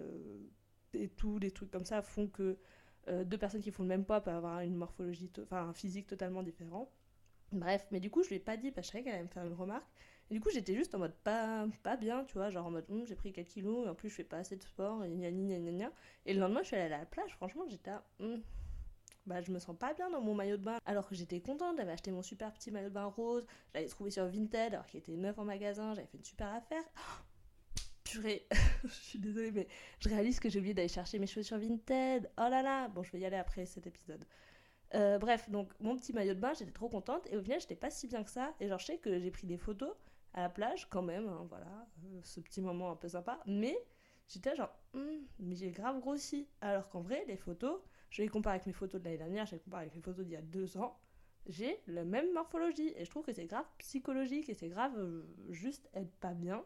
et 0.94 1.08
tout 1.08 1.38
des 1.38 1.50
trucs 1.50 1.70
comme 1.70 1.84
ça 1.84 2.02
font 2.02 2.26
que 2.26 2.58
deux 3.24 3.38
personnes 3.38 3.60
qui 3.60 3.70
font 3.70 3.82
le 3.82 3.88
même 3.88 4.04
poids 4.04 4.20
peuvent 4.20 4.34
avoir 4.36 4.60
une 4.60 4.76
morphologie 4.76 5.30
enfin 5.42 5.68
un 5.68 5.74
physique 5.74 6.06
totalement 6.06 6.42
différent 6.42 6.90
Bref, 7.52 7.86
mais 7.90 8.00
du 8.00 8.10
coup, 8.10 8.22
je 8.22 8.28
lui 8.28 8.36
ai 8.36 8.40
pas 8.40 8.56
dit 8.56 8.70
parce 8.70 8.86
que 8.86 8.92
je 8.92 8.92
savais 8.92 9.04
qu'elle 9.04 9.14
allait 9.14 9.24
me 9.24 9.28
faire 9.28 9.44
une 9.44 9.54
remarque. 9.54 9.88
Et 10.30 10.34
du 10.34 10.40
coup, 10.40 10.50
j'étais 10.50 10.74
juste 10.74 10.94
en 10.94 10.98
mode 10.98 11.14
pas, 11.24 11.66
pas 11.82 11.96
bien, 11.96 12.24
tu 12.24 12.34
vois, 12.34 12.50
genre 12.50 12.66
en 12.66 12.70
mode 12.70 12.88
hum, 12.88 13.04
j'ai 13.04 13.16
pris 13.16 13.32
4 13.32 13.48
kilos 13.48 13.86
et 13.86 13.88
en 13.90 13.94
plus 13.96 14.08
je 14.08 14.14
fais 14.14 14.24
pas 14.24 14.38
assez 14.38 14.54
de 14.56 14.62
sport 14.62 15.04
et 15.04 15.08
gna 15.08 15.30
gna 15.30 15.58
gna 15.58 15.72
gna. 15.72 15.92
Et 16.26 16.34
le 16.34 16.40
lendemain, 16.40 16.60
je 16.62 16.68
suis 16.68 16.76
allée 16.76 16.94
à 16.94 16.98
la 16.98 17.06
plage, 17.06 17.34
franchement, 17.34 17.64
j'étais 17.68 17.90
hum, 18.20 18.40
bah 19.26 19.40
je 19.42 19.50
me 19.50 19.58
sens 19.58 19.76
pas 19.76 19.92
bien 19.92 20.08
dans 20.10 20.20
mon 20.20 20.34
maillot 20.34 20.56
de 20.56 20.62
bain. 20.62 20.78
Alors 20.86 21.08
que 21.08 21.16
j'étais 21.16 21.40
contente, 21.40 21.76
j'avais 21.76 21.92
acheté 21.92 22.12
mon 22.12 22.22
super 22.22 22.52
petit 22.52 22.70
maillot 22.70 22.88
de 22.88 22.94
bain 22.94 23.06
rose, 23.06 23.44
j'avais 23.74 23.86
trouvé 23.88 24.10
sur 24.10 24.26
Vinted 24.26 24.74
alors 24.74 24.86
qu'il 24.86 24.98
était 24.98 25.16
neuf 25.16 25.36
en 25.38 25.44
magasin, 25.44 25.94
j'avais 25.94 26.06
fait 26.06 26.18
une 26.18 26.24
super 26.24 26.54
affaire. 26.54 26.82
Oh, 26.96 27.80
purée, 28.04 28.46
je 28.84 28.88
suis 28.88 29.18
désolée, 29.18 29.50
mais 29.50 29.66
je 29.98 30.08
réalise 30.08 30.38
que 30.38 30.48
j'ai 30.48 30.60
oublié 30.60 30.74
d'aller 30.74 30.88
chercher 30.88 31.18
mes 31.18 31.26
chaussures 31.26 31.58
Vinted. 31.58 32.30
Oh 32.38 32.48
là 32.48 32.62
là, 32.62 32.88
bon, 32.88 33.02
je 33.02 33.10
vais 33.10 33.18
y 33.18 33.26
aller 33.26 33.36
après 33.36 33.66
cet 33.66 33.86
épisode. 33.86 34.24
Euh, 34.94 35.18
bref, 35.18 35.48
donc 35.50 35.72
mon 35.80 35.96
petit 35.96 36.12
maillot 36.12 36.34
de 36.34 36.40
bain, 36.40 36.52
j'étais 36.54 36.72
trop 36.72 36.88
contente. 36.88 37.26
Et 37.30 37.36
au 37.36 37.42
final, 37.42 37.60
j'étais 37.60 37.76
pas 37.76 37.90
si 37.90 38.08
bien 38.08 38.24
que 38.24 38.30
ça. 38.30 38.54
Et 38.60 38.68
genre, 38.68 38.78
je 38.78 38.86
sais 38.86 38.98
que 38.98 39.18
j'ai 39.20 39.30
pris 39.30 39.46
des 39.46 39.58
photos 39.58 39.92
à 40.34 40.42
la 40.42 40.48
plage 40.48 40.88
quand 40.88 41.02
même, 41.02 41.28
hein, 41.28 41.46
voilà, 41.48 41.88
euh, 42.04 42.20
ce 42.22 42.40
petit 42.40 42.60
moment 42.60 42.90
un 42.92 42.96
peu 42.96 43.08
sympa. 43.08 43.40
Mais 43.46 43.76
j'étais 44.28 44.54
genre, 44.56 44.72
hum, 44.94 45.26
mais 45.38 45.54
j'ai 45.56 45.70
grave 45.70 46.00
grossi. 46.00 46.48
Alors 46.60 46.88
qu'en 46.88 47.00
vrai, 47.00 47.24
les 47.26 47.36
photos, 47.36 47.80
je 48.10 48.22
les 48.22 48.28
compare 48.28 48.52
avec 48.52 48.66
mes 48.66 48.72
photos 48.72 49.00
de 49.00 49.04
l'année 49.06 49.18
dernière, 49.18 49.46
je 49.46 49.54
les 49.56 49.60
compare 49.60 49.80
avec 49.80 49.94
mes 49.94 50.02
photos 50.02 50.24
d'il 50.24 50.32
y 50.34 50.36
a 50.36 50.42
deux 50.42 50.76
ans. 50.76 50.98
j'ai 51.46 51.80
la 51.86 52.04
même 52.04 52.32
morphologie. 52.32 52.92
Et 52.96 53.04
je 53.04 53.10
trouve 53.10 53.24
que 53.24 53.32
c'est 53.32 53.46
grave 53.46 53.66
psychologique 53.78 54.48
et 54.48 54.54
c'est 54.54 54.68
grave 54.68 54.92
euh, 54.98 55.22
juste 55.50 55.88
être 55.94 56.12
pas 56.20 56.34
bien. 56.34 56.64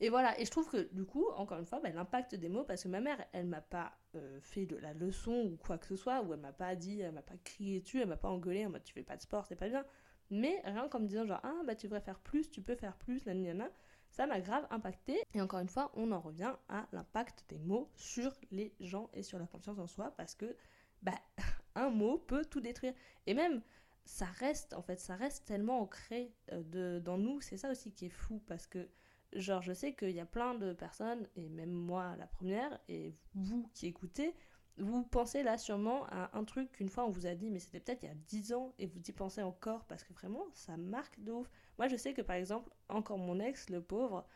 Et 0.00 0.08
voilà, 0.08 0.38
et 0.40 0.44
je 0.44 0.50
trouve 0.50 0.68
que 0.68 0.92
du 0.92 1.04
coup, 1.04 1.26
encore 1.36 1.58
une 1.58 1.66
fois, 1.66 1.80
bah, 1.80 1.90
l'impact 1.90 2.34
des 2.34 2.48
mots, 2.48 2.64
parce 2.64 2.82
que 2.82 2.88
ma 2.88 3.00
mère, 3.00 3.24
elle 3.32 3.46
m'a 3.46 3.60
pas 3.60 3.92
euh, 4.16 4.40
fait 4.40 4.66
de 4.66 4.76
la 4.76 4.92
leçon 4.92 5.50
ou 5.52 5.56
quoi 5.56 5.78
que 5.78 5.86
ce 5.86 5.96
soit, 5.96 6.22
ou 6.22 6.32
elle 6.32 6.40
m'a 6.40 6.52
pas 6.52 6.74
dit, 6.74 7.00
elle 7.00 7.12
m'a 7.12 7.22
pas 7.22 7.36
crié 7.44 7.80
dessus, 7.80 8.00
elle 8.00 8.08
m'a 8.08 8.16
pas 8.16 8.28
engueulé 8.28 8.66
en 8.66 8.70
mode 8.70 8.82
tu 8.82 8.92
fais 8.92 9.02
pas 9.02 9.16
de 9.16 9.22
sport, 9.22 9.46
c'est 9.46 9.56
pas 9.56 9.68
bien. 9.68 9.84
Mais 10.30 10.60
rien 10.64 10.88
qu'en 10.88 11.00
me 11.00 11.06
disant 11.06 11.26
genre 11.26 11.40
ah 11.42 11.54
bah 11.66 11.74
tu 11.74 11.86
devrais 11.86 12.00
faire 12.00 12.18
plus, 12.18 12.50
tu 12.50 12.62
peux 12.62 12.74
faire 12.74 12.96
plus, 12.96 13.24
nanana, 13.26 13.70
ça 14.10 14.26
m'a 14.26 14.40
grave 14.40 14.66
impacté. 14.70 15.22
Et 15.34 15.40
encore 15.40 15.60
une 15.60 15.68
fois, 15.68 15.92
on 15.94 16.10
en 16.12 16.20
revient 16.20 16.54
à 16.68 16.86
l'impact 16.92 17.44
des 17.48 17.58
mots 17.58 17.90
sur 17.94 18.32
les 18.50 18.74
gens 18.80 19.10
et 19.12 19.22
sur 19.22 19.38
la 19.38 19.46
confiance 19.46 19.78
en 19.78 19.86
soi, 19.86 20.12
parce 20.16 20.34
que 20.34 20.56
bah 21.02 21.12
un 21.76 21.90
mot 21.90 22.18
peut 22.18 22.44
tout 22.44 22.60
détruire. 22.60 22.94
Et 23.26 23.34
même 23.34 23.62
ça 24.04 24.26
reste 24.26 24.74
en 24.74 24.82
fait, 24.82 25.00
ça 25.00 25.16
reste 25.16 25.46
tellement 25.46 25.80
ancré 25.80 26.34
euh, 26.52 26.62
de, 26.64 27.00
dans 27.02 27.18
nous, 27.18 27.40
c'est 27.40 27.56
ça 27.56 27.70
aussi 27.70 27.92
qui 27.92 28.06
est 28.06 28.10
fou 28.10 28.42
parce 28.46 28.66
que 28.66 28.88
genre 29.34 29.62
je 29.62 29.72
sais 29.72 29.94
qu'il 29.94 30.10
y 30.10 30.20
a 30.20 30.26
plein 30.26 30.54
de 30.54 30.72
personnes 30.72 31.26
et 31.36 31.48
même 31.48 31.72
moi 31.72 32.14
la 32.18 32.26
première 32.26 32.78
et 32.88 33.14
vous 33.34 33.68
qui 33.74 33.86
écoutez, 33.86 34.34
vous 34.78 35.04
pensez 35.04 35.42
là 35.42 35.58
sûrement 35.58 36.04
à 36.06 36.36
un 36.36 36.44
truc 36.44 36.72
qu'une 36.72 36.88
fois 36.88 37.04
on 37.04 37.10
vous 37.10 37.26
a 37.26 37.34
dit 37.34 37.50
mais 37.50 37.58
c'était 37.58 37.80
peut-être 37.80 38.02
il 38.02 38.08
y 38.08 38.12
a 38.12 38.14
10 38.14 38.52
ans 38.54 38.74
et 38.78 38.86
vous 38.86 39.00
y 39.00 39.12
pensez 39.12 39.42
encore 39.42 39.84
parce 39.84 40.04
que 40.04 40.12
vraiment 40.12 40.44
ça 40.52 40.76
marque 40.76 41.22
de 41.22 41.32
ouf. 41.32 41.48
Moi 41.78 41.88
je 41.88 41.96
sais 41.96 42.14
que 42.14 42.22
par 42.22 42.36
exemple 42.36 42.70
encore 42.88 43.18
mon 43.18 43.38
ex 43.40 43.70
le 43.70 43.80
pauvre 43.82 44.26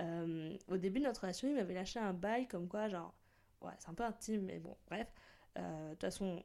euh, 0.00 0.56
au 0.68 0.76
début 0.76 1.00
de 1.00 1.06
notre 1.06 1.22
relation 1.22 1.48
il 1.48 1.54
m'avait 1.54 1.74
lâché 1.74 1.98
un 1.98 2.12
bail 2.12 2.46
comme 2.46 2.68
quoi 2.68 2.88
genre 2.88 3.14
ouais 3.62 3.72
c'est 3.78 3.88
un 3.88 3.94
peu 3.94 4.04
intime 4.04 4.42
mais 4.42 4.58
bon 4.58 4.76
bref 4.86 5.10
euh, 5.58 5.88
de 5.88 5.94
toute 5.94 6.02
façon 6.02 6.42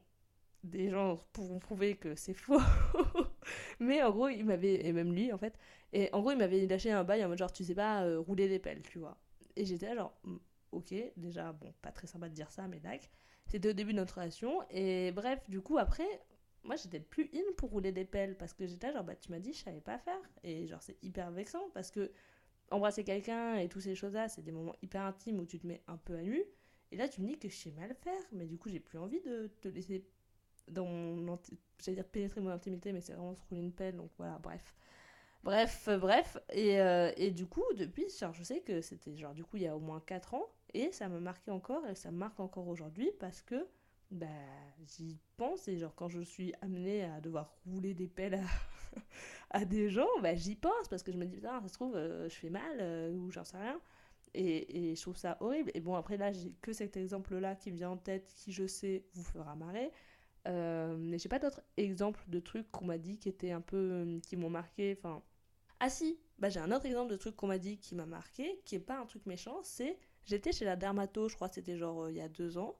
des 0.64 0.90
gens 0.90 1.18
pourront 1.32 1.58
prouver 1.58 1.96
que 1.96 2.14
c'est 2.14 2.34
faux. 2.34 2.60
Mais 3.80 4.02
en 4.02 4.10
gros, 4.10 4.28
il 4.28 4.44
m'avait, 4.44 4.84
et 4.86 4.92
même 4.92 5.12
lui 5.12 5.32
en 5.32 5.38
fait, 5.38 5.58
et 5.92 6.08
en 6.12 6.20
gros, 6.20 6.30
il 6.32 6.38
m'avait 6.38 6.66
lâché 6.66 6.90
un 6.90 7.04
bail 7.04 7.24
en 7.24 7.28
mode 7.28 7.38
genre, 7.38 7.52
tu 7.52 7.64
sais 7.64 7.74
pas 7.74 8.04
euh, 8.04 8.18
rouler 8.20 8.48
des 8.48 8.58
pelles, 8.58 8.82
tu 8.82 8.98
vois. 8.98 9.18
Et 9.56 9.64
j'étais 9.64 9.94
genre, 9.94 10.18
hmm, 10.24 10.36
ok, 10.72 10.94
déjà, 11.16 11.52
bon, 11.52 11.72
pas 11.82 11.92
très 11.92 12.06
sympa 12.06 12.28
de 12.28 12.34
dire 12.34 12.50
ça, 12.50 12.66
mais 12.68 12.80
d'accord. 12.80 13.08
C'était 13.46 13.68
au 13.70 13.72
début 13.72 13.92
de 13.92 13.98
notre 13.98 14.14
relation, 14.14 14.62
et 14.70 15.12
bref, 15.12 15.40
du 15.48 15.60
coup, 15.60 15.78
après, 15.78 16.06
moi 16.64 16.76
j'étais 16.76 17.00
plus 17.00 17.28
in 17.34 17.52
pour 17.56 17.70
rouler 17.70 17.92
des 17.92 18.04
pelles, 18.04 18.36
parce 18.36 18.54
que 18.54 18.66
j'étais 18.66 18.92
genre, 18.92 19.04
bah 19.04 19.16
tu 19.16 19.30
m'as 19.30 19.40
dit, 19.40 19.52
je 19.52 19.62
savais 19.62 19.80
pas 19.80 19.98
faire. 19.98 20.20
Et 20.42 20.66
genre, 20.66 20.82
c'est 20.82 20.96
hyper 21.02 21.30
vexant, 21.30 21.68
parce 21.74 21.90
que 21.90 22.10
embrasser 22.70 23.04
quelqu'un 23.04 23.56
et 23.56 23.68
toutes 23.68 23.82
ces 23.82 23.94
choses-là, 23.94 24.28
c'est 24.28 24.42
des 24.42 24.52
moments 24.52 24.74
hyper 24.82 25.02
intimes 25.02 25.40
où 25.40 25.46
tu 25.46 25.58
te 25.58 25.66
mets 25.66 25.82
un 25.86 25.96
peu 25.98 26.16
à 26.16 26.22
nu. 26.22 26.42
Et 26.90 26.96
là, 26.96 27.08
tu 27.08 27.20
me 27.22 27.26
dis 27.26 27.38
que 27.38 27.48
je 27.48 27.54
sais 27.54 27.70
mal 27.72 27.94
faire, 27.94 28.22
mais 28.32 28.46
du 28.46 28.58
coup, 28.58 28.68
j'ai 28.68 28.80
plus 28.80 28.98
envie 28.98 29.20
de 29.20 29.50
te 29.60 29.68
laisser 29.68 30.06
dans 30.68 30.86
mon. 30.86 31.38
J'allais 31.82 31.96
dire 31.96 32.06
pénétrer 32.06 32.40
mon 32.40 32.50
intimité, 32.50 32.92
mais 32.92 33.00
c'est 33.00 33.12
vraiment 33.12 33.34
se 33.34 33.42
rouler 33.48 33.60
une 33.60 33.72
pelle, 33.72 33.96
donc 33.96 34.10
voilà, 34.16 34.38
bref. 34.38 34.74
Bref, 35.42 35.88
euh, 35.88 35.98
bref. 35.98 36.38
Et, 36.52 36.80
euh, 36.80 37.10
et, 37.16 37.30
du 37.30 37.46
coup, 37.46 37.64
depuis, 37.76 38.06
genre, 38.18 38.32
je 38.32 38.42
sais 38.44 38.60
que 38.60 38.80
c'était 38.80 39.16
genre, 39.16 39.34
du 39.34 39.44
coup, 39.44 39.56
il 39.56 39.64
y 39.64 39.66
a 39.66 39.76
au 39.76 39.80
moins 39.80 40.00
4 40.00 40.34
ans, 40.34 40.46
et 40.72 40.92
ça 40.92 41.08
m'a 41.08 41.20
marqué 41.20 41.50
encore, 41.50 41.86
et 41.86 41.94
ça 41.94 42.10
marque 42.10 42.38
encore 42.40 42.68
aujourd'hui, 42.68 43.10
parce 43.18 43.42
que 43.42 43.66
bah, 44.10 44.26
j'y 44.86 45.18
pense, 45.36 45.66
et 45.68 45.78
genre, 45.78 45.94
quand 45.96 46.08
je 46.08 46.20
suis 46.20 46.52
amenée 46.60 47.04
à 47.04 47.20
devoir 47.20 47.54
rouler 47.66 47.94
des 47.94 48.08
pelles 48.08 48.34
à, 48.34 48.40
à 49.50 49.64
des 49.64 49.90
gens, 49.90 50.08
bah, 50.22 50.34
j'y 50.34 50.54
pense, 50.54 50.88
parce 50.88 51.02
que 51.02 51.10
je 51.12 51.16
me 51.18 51.24
dis, 51.24 51.36
putain, 51.36 51.60
ça 51.60 51.68
se 51.68 51.74
trouve, 51.74 51.96
euh, 51.96 52.28
je 52.28 52.34
fais 52.36 52.50
mal, 52.50 53.12
ou 53.12 53.30
j'en 53.30 53.44
sais 53.44 53.58
rien. 53.58 53.80
Et, 54.34 54.92
et, 54.92 54.96
je 54.96 55.02
trouve 55.02 55.16
ça 55.16 55.36
horrible. 55.40 55.70
Et 55.74 55.80
bon, 55.80 55.94
après, 55.94 56.16
là, 56.16 56.32
j'ai 56.32 56.52
que 56.62 56.72
cet 56.72 56.96
exemple-là 56.96 57.54
qui 57.56 57.70
me 57.70 57.76
vient 57.76 57.90
en 57.90 57.96
tête, 57.98 58.32
qui, 58.34 58.52
je 58.52 58.66
sais, 58.66 59.04
vous 59.14 59.24
fera 59.24 59.54
marrer. 59.56 59.92
Euh, 60.48 61.16
j'ai 61.18 61.28
pas 61.28 61.38
d'autres 61.38 61.62
exemples 61.76 62.24
de 62.28 62.40
trucs 62.40 62.70
qu'on 62.72 62.86
m'a 62.86 62.98
dit 62.98 63.18
qui 63.18 63.28
étaient 63.28 63.52
un 63.52 63.60
peu. 63.60 63.76
Euh, 63.76 64.20
qui 64.20 64.36
m'ont 64.36 64.50
marqué. 64.50 64.96
Enfin. 64.98 65.22
Ah 65.80 65.90
si, 65.90 66.18
bah 66.38 66.48
j'ai 66.48 66.60
un 66.60 66.70
autre 66.70 66.86
exemple 66.86 67.10
de 67.10 67.16
truc 67.16 67.34
qu'on 67.34 67.48
m'a 67.48 67.58
dit 67.58 67.78
qui 67.78 67.96
m'a 67.96 68.06
marqué, 68.06 68.60
qui 68.64 68.76
est 68.76 68.80
pas 68.80 68.98
un 68.98 69.06
truc 69.06 69.26
méchant, 69.26 69.60
c'est. 69.62 69.98
J'étais 70.24 70.52
chez 70.52 70.64
la 70.64 70.76
dermato, 70.76 71.28
je 71.28 71.34
crois 71.34 71.48
que 71.48 71.56
c'était 71.56 71.76
genre 71.76 72.04
euh, 72.04 72.12
il 72.12 72.16
y 72.16 72.20
a 72.20 72.28
deux 72.28 72.56
ans, 72.56 72.78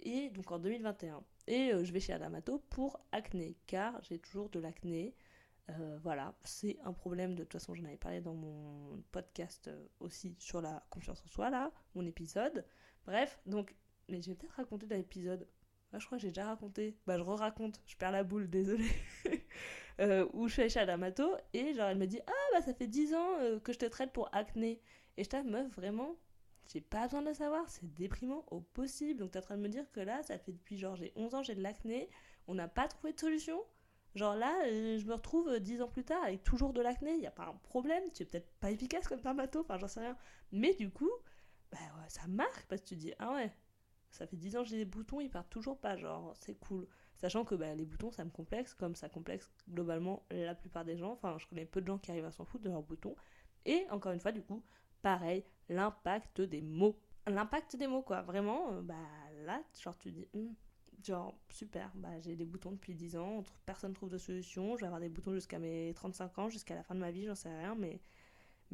et 0.00 0.30
donc 0.30 0.50
en 0.50 0.58
2021. 0.58 1.22
Et 1.46 1.70
je 1.84 1.92
vais 1.92 2.00
chez 2.00 2.12
la 2.12 2.18
dermato 2.18 2.58
pour 2.70 3.00
acné, 3.12 3.56
car 3.66 4.00
j'ai 4.02 4.18
toujours 4.18 4.48
de 4.50 4.60
l'acné. 4.60 5.14
voilà, 6.02 6.34
c'est 6.44 6.78
un 6.84 6.92
problème, 6.92 7.34
de 7.34 7.44
toute 7.44 7.52
façon 7.54 7.74
j'en 7.74 7.84
avais 7.84 7.96
parlé 7.96 8.20
dans 8.20 8.34
mon 8.34 9.02
podcast 9.12 9.70
aussi 10.00 10.36
sur 10.38 10.60
la 10.60 10.84
confiance 10.90 11.22
en 11.24 11.28
soi, 11.28 11.50
là, 11.50 11.72
mon 11.94 12.04
épisode. 12.06 12.64
Bref, 13.06 13.40
donc, 13.46 13.74
mais 14.08 14.20
je 14.22 14.30
vais 14.30 14.36
peut-être 14.36 14.54
raconter 14.54 14.86
dans 14.86 14.96
l'épisode 14.96 15.46
ah, 15.92 15.98
je 15.98 16.06
crois 16.06 16.18
que 16.18 16.22
j'ai 16.22 16.28
déjà 16.28 16.46
raconté. 16.46 16.96
Bah, 17.06 17.18
je 17.18 17.22
re-raconte, 17.22 17.80
je 17.86 17.96
perds 17.96 18.12
la 18.12 18.22
boule, 18.22 18.48
désolé. 18.48 18.88
euh, 20.00 20.26
où 20.32 20.46
je 20.46 20.52
suis 20.52 20.62
allée 20.62 20.70
chez 20.70 20.80
et 21.52 21.74
genre 21.74 21.88
elle 21.88 21.98
me 21.98 22.06
dit 22.06 22.20
Ah, 22.26 22.32
bah 22.52 22.62
ça 22.62 22.72
fait 22.74 22.86
10 22.86 23.14
ans 23.14 23.38
euh, 23.40 23.58
que 23.58 23.72
je 23.72 23.78
te 23.78 23.86
traite 23.86 24.12
pour 24.12 24.28
acné. 24.34 24.80
Et 25.16 25.24
je 25.24 25.28
t'avoue, 25.28 25.50
meuf, 25.50 25.68
vraiment, 25.74 26.16
j'ai 26.72 26.80
pas 26.80 27.04
besoin 27.04 27.22
de 27.22 27.28
le 27.28 27.34
savoir, 27.34 27.68
c'est 27.68 27.92
déprimant 27.94 28.44
au 28.50 28.60
possible. 28.60 29.20
Donc 29.20 29.32
t'es 29.32 29.38
en 29.40 29.42
train 29.42 29.56
de 29.56 29.62
me 29.62 29.68
dire 29.68 29.90
que 29.92 30.00
là, 30.00 30.22
ça 30.22 30.38
fait 30.38 30.52
depuis 30.52 30.78
genre 30.78 30.94
j'ai 30.96 31.12
11 31.16 31.34
ans, 31.34 31.42
j'ai 31.42 31.56
de 31.56 31.62
l'acné, 31.62 32.08
on 32.46 32.54
n'a 32.54 32.68
pas 32.68 32.86
trouvé 32.86 33.12
de 33.12 33.18
solution. 33.20 33.60
Genre 34.14 34.36
là, 34.36 34.52
euh, 34.66 34.98
je 34.98 35.06
me 35.06 35.14
retrouve 35.14 35.58
10 35.58 35.82
ans 35.82 35.88
plus 35.88 36.04
tard 36.04 36.22
avec 36.24 36.42
toujours 36.44 36.72
de 36.72 36.80
l'acné, 36.80 37.12
il 37.12 37.20
n'y 37.20 37.26
a 37.26 37.32
pas 37.32 37.46
un 37.46 37.54
problème, 37.54 38.02
tu 38.12 38.22
es 38.22 38.26
peut-être 38.26 38.50
pas 38.60 38.70
efficace 38.70 39.06
comme 39.08 39.20
dermato, 39.20 39.60
enfin 39.60 39.78
j'en 39.78 39.88
sais 39.88 40.00
rien. 40.00 40.16
Mais 40.52 40.74
du 40.74 40.90
coup, 40.90 41.10
bah 41.72 41.78
ouais, 41.78 42.08
ça 42.08 42.26
marque 42.28 42.66
parce 42.68 42.82
que 42.82 42.88
tu 42.88 42.96
dis 42.96 43.12
Ah 43.18 43.34
ouais, 43.34 43.52
ça 44.10 44.26
fait 44.26 44.36
10 44.36 44.56
ans 44.56 44.62
que 44.62 44.68
j'ai 44.68 44.76
des 44.76 44.84
boutons, 44.84 45.20
ils 45.20 45.30
partent 45.30 45.50
toujours 45.50 45.78
pas, 45.78 45.96
genre, 45.96 46.34
c'est 46.36 46.54
cool. 46.54 46.86
Sachant 47.16 47.44
que 47.44 47.54
bah, 47.54 47.74
les 47.74 47.84
boutons, 47.84 48.10
ça 48.10 48.24
me 48.24 48.30
complexe, 48.30 48.74
comme 48.74 48.94
ça 48.94 49.08
complexe 49.08 49.50
globalement 49.68 50.24
la 50.30 50.54
plupart 50.54 50.84
des 50.84 50.96
gens. 50.96 51.12
Enfin, 51.12 51.36
je 51.38 51.46
connais 51.46 51.66
peu 51.66 51.80
de 51.80 51.86
gens 51.86 51.98
qui 51.98 52.10
arrivent 52.10 52.24
à 52.24 52.32
s'en 52.32 52.44
foutre 52.44 52.64
de 52.64 52.70
leurs 52.70 52.82
boutons. 52.82 53.14
Et 53.66 53.86
encore 53.90 54.12
une 54.12 54.20
fois, 54.20 54.32
du 54.32 54.42
coup, 54.42 54.62
pareil, 55.02 55.44
l'impact 55.68 56.40
des 56.40 56.62
mots. 56.62 56.98
L'impact 57.26 57.76
des 57.76 57.86
mots, 57.86 58.02
quoi. 58.02 58.22
Vraiment, 58.22 58.72
euh, 58.72 58.82
bah 58.82 58.94
là, 59.44 59.62
genre, 59.78 59.96
tu 59.98 60.10
dis, 60.10 60.26
hmm, 60.32 60.52
genre, 61.04 61.38
super, 61.50 61.90
bah 61.94 62.18
j'ai 62.20 62.36
des 62.36 62.46
boutons 62.46 62.72
depuis 62.72 62.94
10 62.94 63.16
ans, 63.16 63.44
personne 63.66 63.92
trouve 63.92 64.08
de 64.10 64.18
solution, 64.18 64.76
je 64.76 64.80
vais 64.80 64.86
avoir 64.86 65.00
des 65.00 65.08
boutons 65.08 65.34
jusqu'à 65.34 65.58
mes 65.58 65.92
35 65.94 66.38
ans, 66.38 66.48
jusqu'à 66.48 66.74
la 66.74 66.82
fin 66.82 66.94
de 66.94 67.00
ma 67.00 67.10
vie, 67.10 67.26
j'en 67.26 67.34
sais 67.34 67.54
rien, 67.54 67.74
mais 67.74 68.00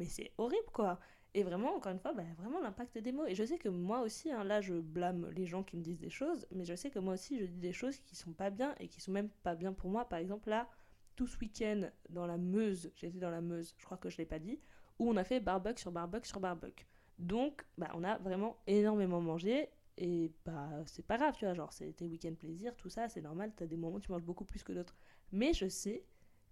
c'est 0.05 0.31
horrible, 0.37 0.69
quoi. 0.73 0.99
Et 1.33 1.43
vraiment, 1.43 1.75
encore 1.75 1.91
une 1.91 1.99
fois, 1.99 2.13
bah, 2.13 2.23
vraiment 2.37 2.59
l'impact 2.59 2.97
des 2.97 3.11
mots. 3.11 3.25
Et 3.25 3.35
je 3.35 3.43
sais 3.43 3.57
que 3.57 3.69
moi 3.69 4.01
aussi, 4.01 4.31
hein, 4.31 4.43
là 4.43 4.61
je 4.61 4.73
blâme 4.73 5.29
les 5.31 5.45
gens 5.45 5.63
qui 5.63 5.77
me 5.77 5.81
disent 5.81 5.99
des 5.99 6.09
choses, 6.09 6.47
mais 6.51 6.65
je 6.65 6.75
sais 6.75 6.89
que 6.89 6.99
moi 6.99 7.13
aussi 7.13 7.39
je 7.39 7.45
dis 7.45 7.59
des 7.59 7.73
choses 7.73 7.99
qui 7.99 8.15
sont 8.15 8.33
pas 8.33 8.49
bien 8.49 8.73
et 8.79 8.87
qui 8.87 9.01
sont 9.01 9.11
même 9.11 9.29
pas 9.43 9.55
bien 9.55 9.73
pour 9.73 9.89
moi. 9.89 10.07
Par 10.07 10.19
exemple, 10.19 10.49
là, 10.49 10.67
tout 11.15 11.27
ce 11.27 11.37
week-end 11.39 11.89
dans 12.09 12.25
la 12.25 12.37
Meuse, 12.37 12.91
j'étais 12.95 13.19
dans 13.19 13.29
la 13.29 13.41
Meuse, 13.41 13.75
je 13.77 13.85
crois 13.85 13.97
que 13.97 14.09
je 14.09 14.17
l'ai 14.17 14.25
pas 14.25 14.39
dit, 14.39 14.59
où 14.99 15.09
on 15.09 15.17
a 15.17 15.23
fait 15.23 15.39
barbecue 15.39 15.81
sur 15.81 15.91
barbecue 15.91 16.27
sur 16.27 16.39
barbecue. 16.39 16.85
Donc, 17.19 17.65
bah, 17.77 17.91
on 17.95 18.03
a 18.03 18.17
vraiment 18.19 18.57
énormément 18.67 19.21
mangé 19.21 19.69
et 19.97 20.31
bah 20.45 20.69
c'est 20.85 21.05
pas 21.05 21.17
grave, 21.17 21.35
tu 21.37 21.45
vois, 21.45 21.55
genre 21.55 21.73
c'était 21.73 22.05
week-end 22.05 22.33
plaisir, 22.35 22.75
tout 22.75 22.89
ça, 22.89 23.09
c'est 23.09 23.21
normal, 23.21 23.51
t'as 23.55 23.65
des 23.65 23.77
moments 23.77 23.95
où 23.97 23.99
tu 23.99 24.11
manges 24.11 24.23
beaucoup 24.23 24.45
plus 24.45 24.63
que 24.63 24.71
d'autres. 24.71 24.95
Mais 25.31 25.53
je 25.53 25.67
sais 25.67 26.03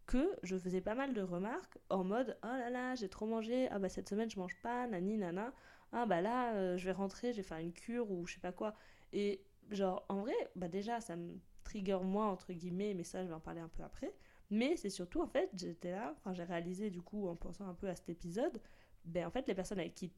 que 0.05 0.35
je 0.43 0.57
faisais 0.57 0.81
pas 0.81 0.95
mal 0.95 1.13
de 1.13 1.21
remarques 1.21 1.77
en 1.89 2.03
mode 2.03 2.37
oh 2.43 2.47
là 2.47 2.69
là 2.69 2.95
j'ai 2.95 3.09
trop 3.09 3.25
mangé. 3.25 3.67
Ah 3.69 3.79
bah 3.79 3.89
cette 3.89 4.09
semaine 4.09 4.29
je 4.29 4.39
mange 4.39 4.55
pas. 4.61 4.87
Nani 4.87 5.17
nana. 5.17 5.53
Ah 5.91 6.05
bah 6.05 6.21
là 6.21 6.53
euh, 6.55 6.77
je 6.77 6.85
vais 6.85 6.91
rentrer 6.91 7.31
je 7.31 7.37
vais 7.37 7.43
faire 7.43 7.57
une 7.59 7.73
cure 7.73 8.11
ou 8.11 8.25
je 8.25 8.35
sais 8.35 8.39
pas 8.39 8.51
quoi 8.51 8.73
et 9.13 9.41
genre 9.71 10.05
en 10.09 10.21
vrai 10.21 10.33
bah 10.55 10.67
déjà 10.67 10.99
ça 11.01 11.15
me 11.15 11.39
trigger 11.63 11.99
moi 12.03 12.25
entre 12.25 12.53
guillemets 12.53 12.93
mais 12.93 13.03
ça 13.03 13.23
je 13.23 13.29
vais 13.29 13.33
en 13.33 13.39
parler 13.39 13.61
un 13.61 13.69
peu 13.69 13.83
après. 13.83 14.13
Mais 14.51 14.75
c'est 14.77 14.89
surtout 14.89 15.21
en 15.21 15.27
fait 15.27 15.49
j'étais 15.55 15.91
là 15.91 16.13
enfin 16.17 16.33
j'ai 16.33 16.43
réalisé 16.43 16.89
du 16.89 17.01
coup 17.01 17.27
en 17.27 17.35
pensant 17.35 17.67
un 17.67 17.73
peu 17.73 17.87
à 17.89 17.95
cet 17.95 18.09
épisode 18.09 18.61
ben 19.05 19.25
en 19.25 19.31
fait 19.31 19.47
les 19.47 19.55
personnes 19.55 19.79
avec 19.79 19.95
qui 19.95 20.11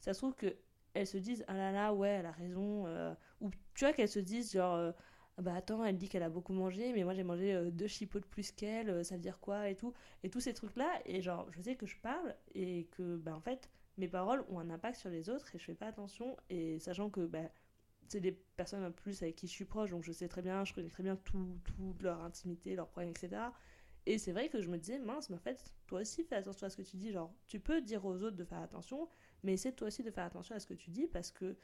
ça 0.00 0.12
se 0.14 0.18
trouve 0.18 0.34
que 0.34 0.56
elles 0.94 1.06
se 1.06 1.18
disent 1.18 1.44
ah 1.46 1.54
là 1.54 1.70
là 1.70 1.94
ouais 1.94 2.08
elle 2.08 2.26
a 2.26 2.32
raison 2.32 2.86
euh, 2.86 3.14
ou 3.40 3.50
tu 3.74 3.84
vois 3.84 3.92
qu'elles 3.92 4.08
se 4.08 4.18
disent 4.18 4.52
genre 4.52 4.74
euh, 4.74 4.92
bah 5.40 5.54
attends, 5.54 5.84
elle 5.84 5.96
dit 5.96 6.08
qu'elle 6.08 6.22
a 6.22 6.28
beaucoup 6.28 6.52
mangé, 6.52 6.92
mais 6.92 7.04
moi 7.04 7.14
j'ai 7.14 7.24
mangé 7.24 7.54
euh, 7.54 7.70
deux 7.70 7.86
chipots 7.86 8.20
de 8.20 8.26
plus 8.26 8.52
qu'elle, 8.52 8.90
euh, 8.90 9.02
ça 9.02 9.16
veut 9.16 9.20
dire 9.20 9.38
quoi 9.40 9.68
et 9.68 9.76
tout. 9.76 9.92
Et 10.22 10.30
tous 10.30 10.40
ces 10.40 10.54
trucs-là, 10.54 11.00
et 11.06 11.22
genre, 11.22 11.46
je 11.52 11.62
sais 11.62 11.76
que 11.76 11.86
je 11.86 11.96
parle 11.98 12.34
et 12.54 12.88
que, 12.92 13.16
bah 13.16 13.34
en 13.34 13.40
fait, 13.40 13.70
mes 13.98 14.08
paroles 14.08 14.44
ont 14.48 14.58
un 14.58 14.70
impact 14.70 14.96
sur 14.98 15.10
les 15.10 15.28
autres 15.30 15.54
et 15.54 15.58
je 15.58 15.64
fais 15.64 15.74
pas 15.74 15.86
attention. 15.86 16.36
Et 16.48 16.78
sachant 16.78 17.10
que, 17.10 17.26
bah, 17.26 17.50
c'est 18.08 18.20
des 18.20 18.32
personnes 18.32 18.84
en 18.84 18.92
plus 18.92 19.22
avec 19.22 19.36
qui 19.36 19.46
je 19.46 19.52
suis 19.52 19.64
proche, 19.64 19.90
donc 19.90 20.02
je 20.02 20.12
sais 20.12 20.28
très 20.28 20.42
bien, 20.42 20.64
je 20.64 20.74
connais 20.74 20.88
très 20.88 21.02
bien 21.02 21.16
tout, 21.16 21.58
toute 21.64 22.02
leur 22.02 22.22
intimité, 22.22 22.74
leurs 22.74 22.88
problèmes, 22.88 23.10
etc. 23.10 23.42
Et 24.06 24.18
c'est 24.18 24.32
vrai 24.32 24.48
que 24.48 24.60
je 24.60 24.68
me 24.68 24.78
disais, 24.78 24.98
mince, 24.98 25.30
mais 25.30 25.36
en 25.36 25.40
fait, 25.40 25.74
toi 25.86 26.00
aussi 26.00 26.24
fais 26.24 26.36
attention 26.36 26.66
à 26.66 26.70
ce 26.70 26.76
que 26.76 26.82
tu 26.82 26.96
dis. 26.96 27.12
Genre, 27.12 27.32
tu 27.46 27.60
peux 27.60 27.80
dire 27.80 28.04
aux 28.04 28.22
autres 28.22 28.36
de 28.36 28.44
faire 28.44 28.58
attention, 28.60 29.08
mais 29.42 29.52
essaie 29.52 29.72
toi 29.72 29.88
aussi 29.88 30.02
de 30.02 30.10
faire 30.10 30.24
attention 30.24 30.54
à 30.54 30.58
ce 30.60 30.66
que 30.66 30.74
tu 30.74 30.90
dis 30.90 31.06
parce 31.06 31.30
que 31.30 31.56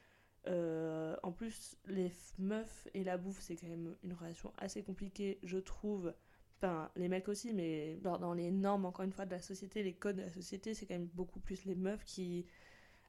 euh, 0.49 1.17
en 1.23 1.33
plus, 1.33 1.77
les 1.87 2.13
meufs 2.39 2.89
et 2.95 3.05
la 3.05 3.17
bouffe, 3.19 3.41
c'est 3.41 3.57
quand 3.57 3.69
même 3.69 3.97
une 4.05 4.13
relation 4.13 4.53
assez 4.59 4.83
compliquée, 4.83 5.39
je 5.43 5.59
trouve. 5.59 6.15
Enfin, 6.59 6.91
les 6.97 7.09
mecs 7.09 7.29
aussi, 7.29 7.53
mais 7.53 7.97
dans, 8.03 8.33
les 8.33 8.51
normes, 8.51 8.87
encore 8.87 9.05
une 9.05 9.13
fois, 9.13 9.27
de 9.27 9.33
la 9.33 9.41
société, 9.41 9.83
les 9.83 9.93
codes 9.93 10.17
de 10.17 10.23
la 10.23 10.33
société, 10.33 10.73
c'est 10.75 10.87
quand 10.87 10.95
même 10.95 11.11
beaucoup 11.15 11.41
plus 11.41 11.65
les 11.65 11.75
meufs 11.75 12.05
qui, 12.05 12.47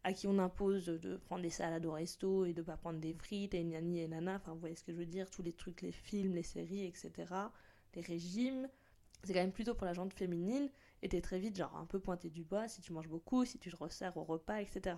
à 0.04 0.14
qui 0.14 0.28
on 0.28 0.38
impose 0.40 0.88
de 0.88 1.18
prendre 1.18 1.44
des 1.44 1.50
salades 1.50 1.86
au 1.86 1.94
resto 1.94 2.46
et 2.46 2.54
de 2.54 2.62
pas 2.62 2.76
prendre 2.76 3.00
des 3.00 3.14
frites 3.14 3.54
et 3.54 3.64
nani 3.64 4.02
et 4.02 4.08
nana. 4.08 4.36
Enfin, 4.36 4.54
vous 4.54 4.60
voyez 4.60 4.76
ce 4.76 4.84
que 4.84 4.92
je 4.92 4.98
veux 4.98 5.06
dire 5.06 5.30
Tous 5.30 5.44
les 5.44 5.54
trucs, 5.54 5.82
les 5.82 5.92
films, 5.92 6.34
les 6.34 6.44
séries, 6.44 6.86
etc. 6.86 7.12
les 7.96 8.02
régimes, 8.02 8.68
c'est 9.24 9.34
quand 9.34 9.40
même 9.40 9.52
plutôt 9.52 9.76
pour 9.76 9.86
la 9.86 9.94
jante 9.94 10.14
féminine, 10.14 10.70
et 11.02 11.10
t'es 11.10 11.22
très 11.22 11.40
vite 11.40 11.56
genre 11.56 11.76
un 11.76 11.86
peu 11.86 12.00
pointé 12.00 12.30
du 12.30 12.44
bois 12.44 12.68
si 12.68 12.82
tu 12.82 12.94
manges 12.94 13.08
beaucoup, 13.08 13.46
si 13.46 13.60
tu 13.60 13.72
te 13.72 13.76
resserres 13.76 14.18
au 14.18 14.24
repas, 14.24 14.62
etc. 14.62 14.98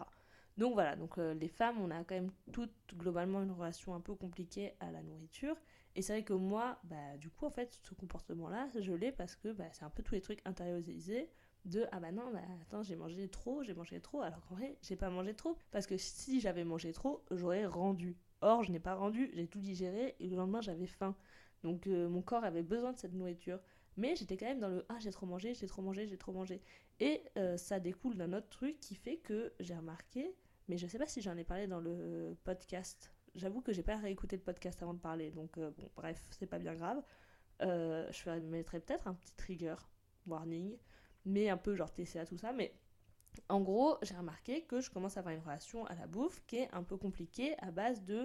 Donc 0.57 0.73
voilà, 0.73 0.95
donc 0.95 1.17
euh, 1.17 1.33
les 1.33 1.47
femmes, 1.47 1.79
on 1.79 1.89
a 1.91 2.03
quand 2.03 2.15
même 2.15 2.31
toutes 2.51 2.73
globalement 2.95 3.41
une 3.41 3.51
relation 3.51 3.93
un 3.95 4.01
peu 4.01 4.13
compliquée 4.15 4.73
à 4.79 4.91
la 4.91 5.01
nourriture. 5.01 5.55
Et 5.95 6.01
c'est 6.01 6.13
vrai 6.13 6.23
que 6.23 6.33
moi, 6.33 6.79
bah, 6.83 7.17
du 7.17 7.29
coup, 7.29 7.45
en 7.45 7.49
fait, 7.49 7.79
ce 7.83 7.93
comportement-là, 7.93 8.69
je 8.79 8.93
l'ai 8.93 9.11
parce 9.11 9.35
que 9.35 9.51
bah, 9.51 9.65
c'est 9.71 9.85
un 9.85 9.89
peu 9.89 10.03
tous 10.03 10.15
les 10.15 10.21
trucs 10.21 10.41
intériorisés 10.45 11.29
de 11.65 11.85
ah 11.91 11.99
bah 11.99 12.11
non, 12.11 12.31
bah 12.31 12.39
attends, 12.61 12.83
j'ai 12.83 12.95
mangé 12.95 13.27
trop, 13.27 13.63
j'ai 13.63 13.73
mangé 13.73 13.99
trop, 13.99 14.21
alors 14.21 14.41
qu'en 14.47 14.55
vrai, 14.55 14.77
j'ai 14.81 14.95
pas 14.95 15.09
mangé 15.09 15.33
trop. 15.33 15.57
Parce 15.71 15.87
que 15.87 15.97
si 15.97 16.39
j'avais 16.39 16.63
mangé 16.63 16.93
trop, 16.93 17.23
j'aurais 17.31 17.65
rendu. 17.65 18.17
Or, 18.41 18.63
je 18.63 18.71
n'ai 18.71 18.79
pas 18.79 18.95
rendu, 18.95 19.29
j'ai 19.33 19.47
tout 19.47 19.59
digéré 19.59 20.15
et 20.19 20.27
le 20.29 20.37
lendemain, 20.37 20.61
j'avais 20.61 20.87
faim. 20.87 21.15
Donc 21.63 21.87
euh, 21.87 22.07
mon 22.07 22.21
corps 22.21 22.43
avait 22.43 22.63
besoin 22.63 22.93
de 22.93 22.97
cette 22.97 23.13
nourriture. 23.13 23.59
Mais 23.97 24.15
j'étais 24.15 24.37
quand 24.37 24.45
même 24.45 24.59
dans 24.59 24.69
le 24.69 24.85
ah, 24.89 24.97
j'ai 24.99 25.11
trop 25.11 25.25
mangé, 25.25 25.53
j'ai 25.53 25.67
trop 25.67 25.81
mangé, 25.81 26.07
j'ai 26.07 26.17
trop 26.17 26.31
mangé. 26.31 26.61
Et 26.99 27.23
euh, 27.37 27.57
ça 27.57 27.79
découle 27.79 28.15
d'un 28.15 28.33
autre 28.33 28.49
truc 28.49 28.79
qui 28.79 28.95
fait 28.95 29.17
que 29.17 29.53
j'ai 29.59 29.75
remarqué, 29.75 30.35
mais 30.67 30.77
je 30.77 30.87
sais 30.87 30.97
pas 30.97 31.07
si 31.07 31.21
j'en 31.21 31.37
ai 31.37 31.43
parlé 31.43 31.67
dans 31.67 31.79
le 31.79 32.37
podcast. 32.43 33.13
J'avoue 33.35 33.61
que 33.61 33.71
j'ai 33.71 33.83
pas 33.83 33.95
réécouté 33.95 34.35
le 34.35 34.41
podcast 34.41 34.81
avant 34.83 34.93
de 34.93 34.99
parler, 34.99 35.31
donc 35.31 35.57
euh, 35.57 35.71
bon, 35.77 35.89
bref, 35.95 36.21
c'est 36.31 36.47
pas 36.47 36.59
bien 36.59 36.75
grave. 36.75 37.01
je 37.61 38.39
mettrais 38.39 38.79
peut-être 38.79 39.07
un 39.07 39.13
petit 39.13 39.33
trigger 39.35 39.75
warning 40.27 40.77
mais 41.25 41.49
un 41.49 41.57
peu 41.57 41.75
genre 41.75 41.93
TCA, 41.93 42.25
tout 42.25 42.37
ça. 42.37 42.51
Mais 42.53 42.73
en 43.47 43.61
gros, 43.61 43.97
j'ai 44.01 44.15
remarqué 44.15 44.63
que 44.63 44.81
je 44.81 44.89
commence 44.89 45.17
à 45.17 45.21
avoir 45.21 45.33
une 45.33 45.41
relation 45.41 45.85
à 45.85 45.95
la 45.95 46.07
bouffe 46.07 46.41
qui 46.47 46.57
est 46.57 46.69
un 46.73 46.83
peu 46.83 46.97
compliquée 46.97 47.57
à 47.59 47.71
base 47.71 48.03
de 48.03 48.15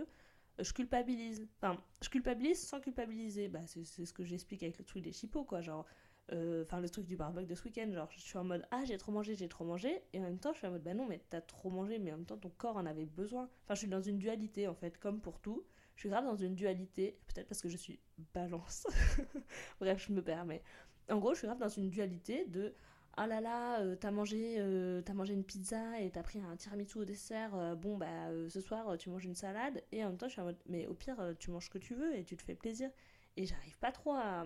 euh, 0.60 0.64
je 0.64 0.72
culpabilise. 0.72 1.46
Enfin, 1.58 1.82
je 2.02 2.08
culpabilise 2.08 2.66
sans 2.66 2.80
culpabiliser. 2.80 3.48
Bah, 3.48 3.66
c'est 3.66 3.84
ce 3.84 4.12
que 4.12 4.24
j'explique 4.24 4.62
avec 4.62 4.78
le 4.78 4.84
truc 4.84 5.02
des 5.02 5.12
chipots, 5.12 5.44
quoi. 5.44 5.60
Genre, 5.60 5.84
euh, 6.32 6.64
enfin, 6.64 6.80
le 6.80 6.88
truc 6.88 7.06
du 7.06 7.16
barbecue 7.16 7.46
de 7.46 7.54
ce 7.54 7.64
week-end. 7.64 7.90
Genre, 7.92 8.10
je 8.10 8.20
suis 8.20 8.38
en 8.38 8.44
mode, 8.44 8.66
ah, 8.70 8.84
j'ai 8.84 8.96
trop 8.96 9.12
mangé, 9.12 9.34
j'ai 9.34 9.48
trop 9.48 9.64
mangé. 9.64 10.02
Et 10.12 10.18
en 10.18 10.22
même 10.22 10.38
temps, 10.38 10.52
je 10.52 10.58
suis 10.58 10.66
en 10.66 10.70
mode, 10.70 10.82
bah 10.82 10.94
non, 10.94 11.06
mais 11.06 11.20
t'as 11.30 11.40
trop 11.40 11.70
mangé, 11.70 11.98
mais 11.98 12.12
en 12.12 12.16
même 12.16 12.26
temps, 12.26 12.38
ton 12.38 12.50
corps 12.50 12.76
en 12.76 12.86
avait 12.86 13.06
besoin. 13.06 13.48
Enfin, 13.64 13.74
je 13.74 13.80
suis 13.80 13.88
dans 13.88 14.02
une 14.02 14.18
dualité, 14.18 14.68
en 14.68 14.74
fait, 14.74 14.98
comme 14.98 15.20
pour 15.20 15.40
tout. 15.40 15.64
Je 15.96 16.00
suis 16.00 16.08
grave 16.08 16.24
dans 16.24 16.36
une 16.36 16.54
dualité, 16.54 17.18
peut-être 17.28 17.46
parce 17.48 17.60
que 17.60 17.68
je 17.68 17.76
suis 17.76 18.00
balance. 18.34 18.86
Bref, 19.80 20.04
je 20.06 20.12
me 20.12 20.22
permets. 20.22 20.62
En 21.10 21.18
gros, 21.18 21.34
je 21.34 21.38
suis 21.38 21.46
grave 21.46 21.58
dans 21.58 21.68
une 21.68 21.90
dualité 21.90 22.46
de 22.46 22.74
ah 23.16 23.28
là 23.28 23.40
là, 23.40 23.80
euh, 23.80 23.94
t'as 23.94 24.10
mangé, 24.10 24.56
euh, 24.58 25.00
mangé 25.14 25.34
une 25.34 25.44
pizza 25.44 26.00
et 26.00 26.10
t'as 26.10 26.24
pris 26.24 26.40
un 26.40 26.56
tiramisu 26.56 26.98
au 26.98 27.04
dessert, 27.04 27.54
euh, 27.54 27.76
bon 27.76 27.96
bah 27.96 28.28
ce 28.48 28.60
soir 28.60 28.98
tu 28.98 29.08
manges 29.08 29.24
une 29.24 29.36
salade, 29.36 29.84
et 29.92 30.04
en 30.04 30.08
même 30.08 30.18
temps 30.18 30.26
je 30.26 30.32
suis 30.32 30.40
en 30.40 30.46
mode, 30.46 30.58
mais 30.66 30.88
au 30.88 30.94
pire 30.94 31.16
tu 31.38 31.52
manges 31.52 31.66
ce 31.66 31.70
que 31.70 31.78
tu 31.78 31.94
veux 31.94 32.16
et 32.16 32.24
tu 32.24 32.36
te 32.36 32.42
fais 32.42 32.56
plaisir. 32.56 32.90
Et 33.36 33.46
j'arrive 33.46 33.78
pas 33.78 33.92
trop 33.92 34.12
à, 34.14 34.44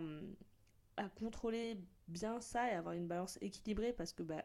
à, 0.98 1.08
contrôler 1.08 1.78
bien 2.08 2.40
ça 2.40 2.70
et 2.70 2.74
avoir 2.74 2.94
une 2.94 3.06
balance 3.06 3.38
équilibrée 3.40 3.92
parce 3.92 4.12
que 4.12 4.22
bah, 4.22 4.44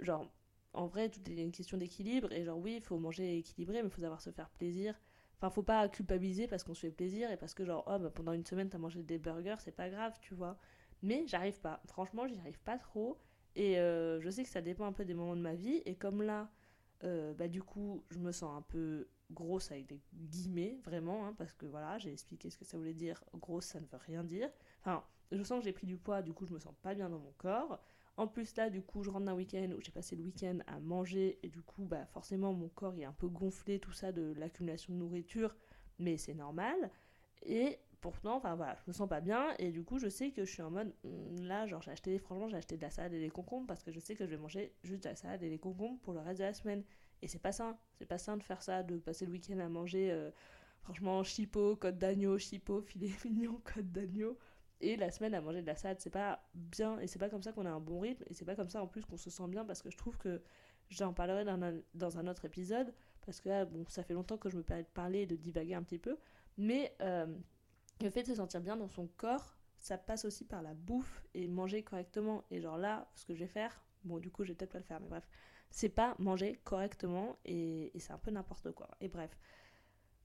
genre, 0.00 0.30
en 0.72 0.86
vrai 0.86 1.08
tout 1.08 1.20
est 1.30 1.34
une 1.34 1.52
question 1.52 1.76
d'équilibre, 1.78 2.32
et 2.32 2.44
genre 2.44 2.58
oui, 2.58 2.76
il 2.76 2.82
faut 2.82 2.98
manger 2.98 3.38
équilibré, 3.38 3.82
mais 3.82 3.88
il 3.88 3.92
faut 3.92 4.00
savoir 4.02 4.20
se 4.20 4.30
faire 4.30 4.50
plaisir. 4.50 4.98
Enfin, 5.38 5.50
faut 5.50 5.62
pas 5.62 5.88
culpabiliser 5.88 6.46
parce 6.46 6.64
qu'on 6.64 6.74
se 6.74 6.82
fait 6.82 6.92
plaisir 6.92 7.30
et 7.30 7.36
parce 7.36 7.54
que 7.54 7.64
genre, 7.64 7.84
oh 7.86 7.98
bah 7.98 8.10
pendant 8.10 8.32
une 8.32 8.44
semaine 8.46 8.68
t'as 8.68 8.78
mangé 8.78 9.02
des 9.02 9.18
burgers, 9.18 9.56
c'est 9.58 9.72
pas 9.72 9.90
grave, 9.90 10.16
tu 10.20 10.34
vois. 10.34 10.58
Mais 11.02 11.24
j'arrive 11.26 11.60
pas. 11.60 11.82
Franchement, 11.86 12.26
j'y 12.26 12.38
arrive 12.38 12.58
pas 12.60 12.78
trop. 12.78 13.18
Et 13.56 13.78
euh, 13.78 14.20
je 14.20 14.30
sais 14.30 14.42
que 14.42 14.48
ça 14.48 14.62
dépend 14.62 14.86
un 14.86 14.92
peu 14.92 15.04
des 15.04 15.14
moments 15.14 15.36
de 15.36 15.40
ma 15.42 15.54
vie. 15.54 15.82
Et 15.84 15.96
comme 15.96 16.22
là, 16.22 16.50
euh, 17.04 17.34
bah, 17.34 17.48
du 17.48 17.62
coup, 17.62 18.04
je 18.10 18.18
me 18.18 18.32
sens 18.32 18.56
un 18.56 18.62
peu 18.62 19.06
grosse 19.30 19.70
avec 19.70 19.86
des 19.86 20.00
guillemets, 20.12 20.78
vraiment, 20.84 21.26
hein, 21.26 21.34
parce 21.36 21.52
que 21.52 21.66
voilà, 21.66 21.98
j'ai 21.98 22.12
expliqué 22.12 22.50
ce 22.50 22.58
que 22.58 22.64
ça 22.64 22.76
voulait 22.76 22.94
dire. 22.94 23.22
Grosse, 23.34 23.66
ça 23.66 23.80
ne 23.80 23.86
veut 23.86 23.98
rien 24.06 24.24
dire. 24.24 24.50
Enfin, 24.80 25.04
je 25.32 25.42
sens 25.42 25.58
que 25.58 25.64
j'ai 25.64 25.72
pris 25.72 25.86
du 25.86 25.96
poids, 25.96 26.22
du 26.22 26.32
coup, 26.32 26.46
je 26.46 26.52
me 26.52 26.58
sens 26.58 26.74
pas 26.82 26.94
bien 26.94 27.08
dans 27.08 27.18
mon 27.18 27.32
corps. 27.38 27.80
En 28.16 28.28
plus, 28.28 28.54
là, 28.56 28.70
du 28.70 28.82
coup, 28.82 29.02
je 29.02 29.10
rentre 29.10 29.26
d'un 29.26 29.34
week-end 29.34 29.70
où 29.76 29.80
j'ai 29.80 29.90
passé 29.90 30.14
le 30.14 30.22
week-end 30.22 30.58
à 30.66 30.78
manger, 30.78 31.38
et 31.42 31.48
du 31.48 31.62
coup, 31.62 31.84
bah, 31.84 32.06
forcément, 32.06 32.52
mon 32.52 32.68
corps 32.68 32.94
est 32.96 33.04
un 33.04 33.12
peu 33.12 33.28
gonflé, 33.28 33.80
tout 33.80 33.92
ça, 33.92 34.12
de 34.12 34.34
l'accumulation 34.36 34.92
de 34.92 34.98
nourriture, 34.98 35.54
mais 35.98 36.16
c'est 36.16 36.34
normal. 36.34 36.90
Et 37.42 37.78
pourtant, 38.04 38.36
enfin 38.36 38.54
voilà, 38.54 38.76
je 38.76 38.82
me 38.86 38.92
sens 38.92 39.08
pas 39.08 39.22
bien 39.22 39.54
et 39.58 39.70
du 39.70 39.82
coup, 39.82 39.98
je 39.98 40.10
sais 40.10 40.30
que 40.30 40.44
je 40.44 40.52
suis 40.52 40.60
en 40.60 40.70
mode 40.70 40.92
hmm, 41.04 41.40
là, 41.40 41.66
genre 41.66 41.80
j'ai 41.80 41.90
acheté, 41.90 42.18
franchement, 42.18 42.48
j'ai 42.48 42.58
acheté 42.58 42.76
de 42.76 42.82
la 42.82 42.90
salade 42.90 43.14
et 43.14 43.20
des 43.20 43.30
concombres 43.30 43.66
parce 43.66 43.82
que 43.82 43.92
je 43.92 43.98
sais 43.98 44.14
que 44.14 44.26
je 44.26 44.30
vais 44.30 44.36
manger 44.36 44.74
juste 44.82 45.04
de 45.04 45.08
la 45.08 45.16
salade 45.16 45.42
et 45.42 45.48
des 45.48 45.58
concombres 45.58 45.98
pour 46.00 46.12
le 46.12 46.20
reste 46.20 46.40
de 46.40 46.44
la 46.44 46.52
semaine. 46.52 46.84
Et 47.22 47.28
c'est 47.28 47.38
pas 47.38 47.52
sain, 47.52 47.78
c'est 47.98 48.06
pas 48.06 48.18
sain 48.18 48.36
de 48.36 48.42
faire 48.42 48.62
ça, 48.62 48.82
de 48.82 48.98
passer 48.98 49.26
le 49.26 49.32
week-end 49.32 49.58
à 49.58 49.68
manger, 49.68 50.10
euh, 50.12 50.30
franchement, 50.82 51.22
chipot, 51.22 51.76
côte 51.76 51.98
d'agneau, 51.98 52.38
chipot, 52.38 52.82
filet 52.82 53.10
mignon, 53.24 53.60
côte 53.74 53.90
d'agneau. 53.90 54.38
Et 54.80 54.96
la 54.96 55.10
semaine 55.10 55.34
à 55.34 55.40
manger 55.40 55.62
de 55.62 55.66
la 55.66 55.76
salade, 55.76 55.98
c'est 56.00 56.10
pas 56.10 56.44
bien 56.54 56.98
et 56.98 57.06
c'est 57.06 57.18
pas 57.18 57.30
comme 57.30 57.42
ça 57.42 57.52
qu'on 57.52 57.64
a 57.64 57.70
un 57.70 57.80
bon 57.80 58.00
rythme 58.00 58.24
et 58.26 58.34
c'est 58.34 58.44
pas 58.44 58.56
comme 58.56 58.68
ça 58.68 58.82
en 58.82 58.86
plus 58.86 59.04
qu'on 59.04 59.16
se 59.16 59.30
sent 59.30 59.48
bien 59.48 59.64
parce 59.64 59.80
que 59.80 59.90
je 59.90 59.96
trouve 59.96 60.18
que 60.18 60.42
j'en 60.90 61.14
parlerai 61.14 61.44
dans 61.44 61.62
un, 61.62 61.80
dans 61.94 62.18
un 62.18 62.26
autre 62.26 62.44
épisode 62.44 62.92
parce 63.24 63.40
que 63.40 63.48
là, 63.48 63.64
bon, 63.64 63.84
ça 63.88 64.02
fait 64.02 64.14
longtemps 64.14 64.36
que 64.36 64.50
je 64.50 64.56
me 64.56 64.62
permets 64.62 64.82
de 64.82 64.88
parler 64.88 65.20
et 65.20 65.26
de 65.26 65.36
divaguer 65.36 65.74
un 65.74 65.82
petit 65.82 65.98
peu, 65.98 66.18
mais. 66.58 66.94
Euh, 67.00 67.26
le 68.02 68.10
fait 68.10 68.22
de 68.22 68.28
se 68.28 68.34
sentir 68.34 68.60
bien 68.60 68.76
dans 68.76 68.88
son 68.88 69.06
corps, 69.16 69.56
ça 69.76 69.98
passe 69.98 70.24
aussi 70.24 70.44
par 70.44 70.62
la 70.62 70.74
bouffe 70.74 71.24
et 71.34 71.46
manger 71.46 71.82
correctement. 71.82 72.44
Et 72.50 72.60
genre 72.60 72.78
là, 72.78 73.10
ce 73.14 73.24
que 73.24 73.34
je 73.34 73.40
vais 73.40 73.46
faire, 73.46 73.82
bon 74.04 74.18
du 74.18 74.30
coup 74.30 74.44
je 74.44 74.48
vais 74.48 74.54
peut-être 74.54 74.72
pas 74.72 74.78
le 74.78 74.84
faire, 74.84 75.00
mais 75.00 75.08
bref, 75.08 75.28
c'est 75.74 75.88
pas 75.88 76.14
manger 76.20 76.60
correctement 76.62 77.36
et, 77.44 77.90
c'est 77.98 78.12
un 78.12 78.18
peu 78.18 78.30
n'importe 78.30 78.70
quoi. 78.70 78.88
Et 79.00 79.08
bref. 79.08 79.36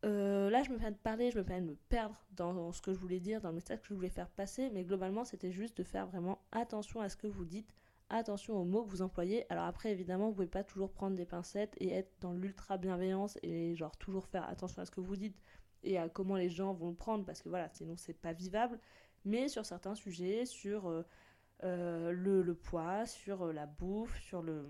Euh, 0.06 0.50
là, 0.52 0.62
je 0.62 0.70
me 0.70 0.78
permets 0.78 0.92
de 0.92 0.98
parler, 0.98 1.32
je 1.32 1.40
me 1.40 1.44
permets 1.44 1.64
de 1.64 1.72
me 1.72 1.76
perdre 1.90 2.16
dans 2.32 2.72
ce 2.72 2.82
que 2.82 2.94
je 2.94 3.00
voulais 3.00 3.20
dire, 3.20 3.42
dans 3.42 3.50
le 3.50 3.56
message 3.56 3.82
que 3.82 3.88
je 3.88 3.96
voulais 3.96 4.10
faire 4.10 4.30
passer, 4.30 4.70
mais 4.70 4.84
globalement, 4.84 5.26
c'était 5.26 5.52
juste 5.52 5.76
de 5.78 5.84
faire 5.84 6.06
vraiment 6.06 6.40
attention 6.52 7.02
à 7.02 7.10
ce 7.10 7.18
que 7.18 7.26
vous 7.26 7.46
dites, 7.46 7.74
attention 8.10 8.62
aux 8.62 8.64
mots 8.64 8.84
que 8.84 8.92
vous 8.92 9.02
employez. 9.02 9.52
Alors 9.52 9.66
après, 9.66 9.92
évidemment, 9.92 10.28
vous 10.28 10.36
pouvez 10.36 10.48
pas 10.48 10.64
toujours 10.64 10.92
prendre 10.92 11.18
des 11.18 11.26
pincettes 11.26 11.76
et 11.80 11.92
être 11.92 12.12
dans 12.22 12.32
l'ultra 12.32 12.78
bienveillance 12.78 13.40
et 13.42 13.76
genre 13.76 13.98
toujours 13.98 14.28
faire 14.28 14.48
attention 14.48 14.84
à 14.84 14.86
ce 14.86 14.92
que 14.92 15.02
vous 15.02 15.16
dites 15.16 15.42
et 15.82 15.98
à 15.98 16.10
comment 16.10 16.36
les 16.36 16.50
gens 16.50 16.74
vont 16.74 16.90
le 16.90 16.96
prendre 16.96 17.26
parce 17.26 17.42
que 17.42 17.50
voilà, 17.50 17.70
sinon 17.74 17.98
c'est 17.98 18.14
pas 18.14 18.34
vivable. 18.34 18.80
Mais 19.26 19.50
sur 19.50 19.66
certains 19.66 19.96
sujets, 19.96 20.46
sur 20.46 20.88
euh, 20.88 21.04
euh, 21.64 22.12
le, 22.12 22.54
poids, 22.54 23.08
sur 23.08 23.52
la 23.52 23.66
bouffe, 23.66 24.18
sur 24.22 24.44
le, 24.44 24.64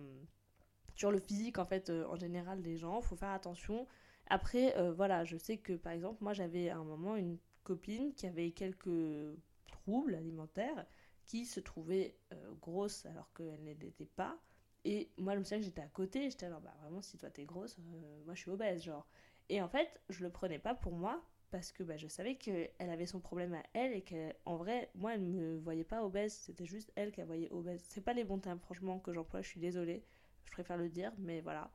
sur 0.99 1.11
le 1.11 1.19
physique 1.19 1.59
en 1.59 1.65
fait 1.65 1.89
en 1.89 2.17
général 2.17 2.61
des 2.61 2.75
gens, 2.75 2.99
faut 2.99 3.15
faire 3.15 3.29
attention. 3.29 3.87
Après, 4.27 4.75
voilà, 4.91 5.23
je 5.23 5.37
sais 5.37 5.57
que 5.57 5.73
par 5.73 5.93
exemple, 5.93 6.21
moi 6.21 6.33
j'avais 6.33 6.69
à 6.69 6.77
un 6.77 6.83
moment 6.83 7.15
une 7.15 7.37
copine 7.63 8.13
qui 8.13 8.27
avait 8.27 8.51
quelques 8.51 9.37
troubles 9.67 10.13
alimentaires, 10.13 10.85
qui 11.25 11.45
se 11.45 11.61
trouvait 11.61 12.17
grosse 12.59 13.05
alors 13.05 13.31
qu'elle 13.33 13.63
ne 13.63 13.73
l'était 13.75 14.09
pas. 14.13 14.37
Et 14.83 15.09
moi, 15.17 15.35
je 15.35 15.39
me 15.39 15.43
souviens 15.45 15.59
que 15.59 15.65
j'étais 15.65 15.81
à 15.81 15.87
côté, 15.87 16.29
j'étais 16.29 16.47
alors, 16.47 16.59
bah 16.59 16.75
vraiment, 16.81 17.01
si 17.01 17.17
toi 17.17 17.29
t'es 17.29 17.45
grosse, 17.45 17.77
moi 18.25 18.33
je 18.33 18.41
suis 18.41 18.51
obèse, 18.51 18.83
genre. 18.83 19.07
Et 19.47 19.61
en 19.61 19.69
fait, 19.69 20.01
je 20.09 20.21
le 20.21 20.29
prenais 20.29 20.59
pas 20.59 20.75
pour 20.75 20.93
moi 20.93 21.23
parce 21.49 21.71
que 21.71 21.81
bah, 21.81 21.95
je 21.95 22.09
savais 22.09 22.35
qu'elle 22.35 22.69
avait 22.77 23.05
son 23.05 23.21
problème 23.21 23.53
à 23.53 23.63
elle 23.73 23.93
et 23.93 24.03
qu'en 24.03 24.57
vrai, 24.57 24.91
moi, 24.95 25.15
elle 25.15 25.21
me 25.21 25.57
voyait 25.59 25.85
pas 25.85 26.03
obèse, 26.03 26.33
c'était 26.33 26.65
juste 26.65 26.91
elle 26.95 27.13
qui 27.13 27.21
la 27.21 27.25
voyait 27.25 27.49
obèse. 27.51 27.81
C'est 27.87 28.03
pas 28.03 28.13
les 28.13 28.25
bons 28.25 28.39
termes, 28.39 28.59
franchement, 28.59 28.99
que 28.99 29.13
j'emploie, 29.13 29.41
je 29.41 29.47
suis 29.47 29.61
désolée, 29.61 30.03
je 30.49 30.53
préfère 30.53 30.77
le 30.77 30.89
dire, 30.89 31.11
mais 31.19 31.41
voilà. 31.41 31.69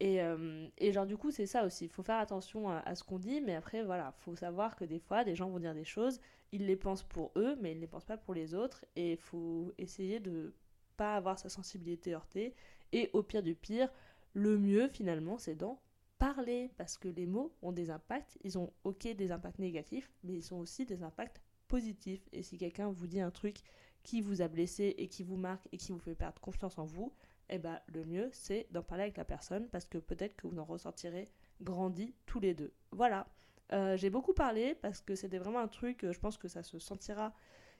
Et, 0.00 0.20
euh, 0.22 0.66
genre, 0.80 1.06
du 1.06 1.16
coup, 1.16 1.30
c'est 1.30 1.46
ça 1.46 1.64
aussi, 1.64 1.84
il 1.84 1.90
faut 1.90 2.02
faire 2.02 2.18
attention 2.18 2.68
à, 2.68 2.94
ce 2.94 3.04
qu'on 3.04 3.18
dit, 3.18 3.40
mais 3.40 3.54
après, 3.54 3.84
voilà, 3.84 4.12
faut 4.20 4.34
savoir 4.34 4.74
que 4.76 4.84
des 4.84 4.98
fois, 4.98 5.22
des 5.24 5.36
gens 5.36 5.48
vont 5.48 5.60
dire 5.60 5.74
des 5.74 5.84
choses, 5.84 6.20
ils 6.52 6.66
les 6.66 6.76
pensent 6.76 7.04
pour 7.04 7.32
eux, 7.36 7.56
mais 7.60 7.72
ils 7.72 7.76
ne 7.76 7.80
les 7.80 7.86
pensent 7.86 8.04
pas 8.04 8.16
pour 8.16 8.34
les 8.34 8.54
autres, 8.54 8.84
et 8.96 9.12
il 9.12 9.18
faut 9.18 9.72
essayer 9.78 10.18
de 10.18 10.54
pas 10.96 11.14
avoir 11.14 11.38
sa 11.38 11.48
sensibilité 11.48 12.14
heurtée, 12.14 12.54
et 12.92 13.10
au 13.12 13.22
pire 13.22 13.42
du 13.42 13.54
pire, 13.54 13.88
le 14.32 14.58
mieux 14.58 14.88
finalement, 14.88 15.38
c'est 15.38 15.54
d'en 15.54 15.80
parler 16.18 16.70
parce 16.76 16.96
que 16.96 17.08
les 17.08 17.26
mots 17.26 17.52
ont 17.62 17.72
des 17.72 17.90
impacts. 17.90 18.38
Ils 18.44 18.58
ont 18.58 18.72
ok 18.84 19.08
des 19.14 19.30
impacts 19.30 19.58
négatifs, 19.58 20.10
mais 20.22 20.34
ils 20.34 20.54
ont 20.54 20.58
aussi 20.58 20.86
des 20.86 21.02
impacts 21.02 21.40
positifs. 21.68 22.26
Et 22.32 22.42
si 22.42 22.56
quelqu'un 22.56 22.90
vous 22.90 23.06
dit 23.06 23.20
un 23.20 23.30
truc 23.30 23.58
qui 24.02 24.20
vous 24.20 24.42
a 24.42 24.48
blessé 24.48 24.94
et 24.98 25.08
qui 25.08 25.22
vous 25.22 25.36
marque 25.36 25.68
et 25.72 25.76
qui 25.76 25.92
vous 25.92 25.98
fait 25.98 26.14
perdre 26.14 26.40
confiance 26.40 26.78
en 26.78 26.84
vous, 26.84 27.12
eh 27.48 27.58
ben, 27.58 27.80
le 27.86 28.04
mieux 28.04 28.30
c'est 28.32 28.66
d'en 28.70 28.82
parler 28.82 29.04
avec 29.04 29.16
la 29.16 29.24
personne 29.24 29.68
parce 29.68 29.84
que 29.84 29.98
peut-être 29.98 30.36
que 30.36 30.46
vous 30.46 30.58
en 30.58 30.64
ressortirez 30.64 31.30
grandi 31.60 32.14
tous 32.26 32.40
les 32.40 32.54
deux. 32.54 32.72
Voilà. 32.90 33.26
Euh, 33.72 33.96
j'ai 33.96 34.10
beaucoup 34.10 34.34
parlé 34.34 34.74
parce 34.74 35.00
que 35.00 35.14
c'était 35.14 35.38
vraiment 35.38 35.60
un 35.60 35.68
truc, 35.68 36.04
euh, 36.04 36.12
je 36.12 36.20
pense 36.20 36.36
que 36.36 36.48
ça 36.48 36.62
se 36.62 36.78
sentira, 36.78 37.32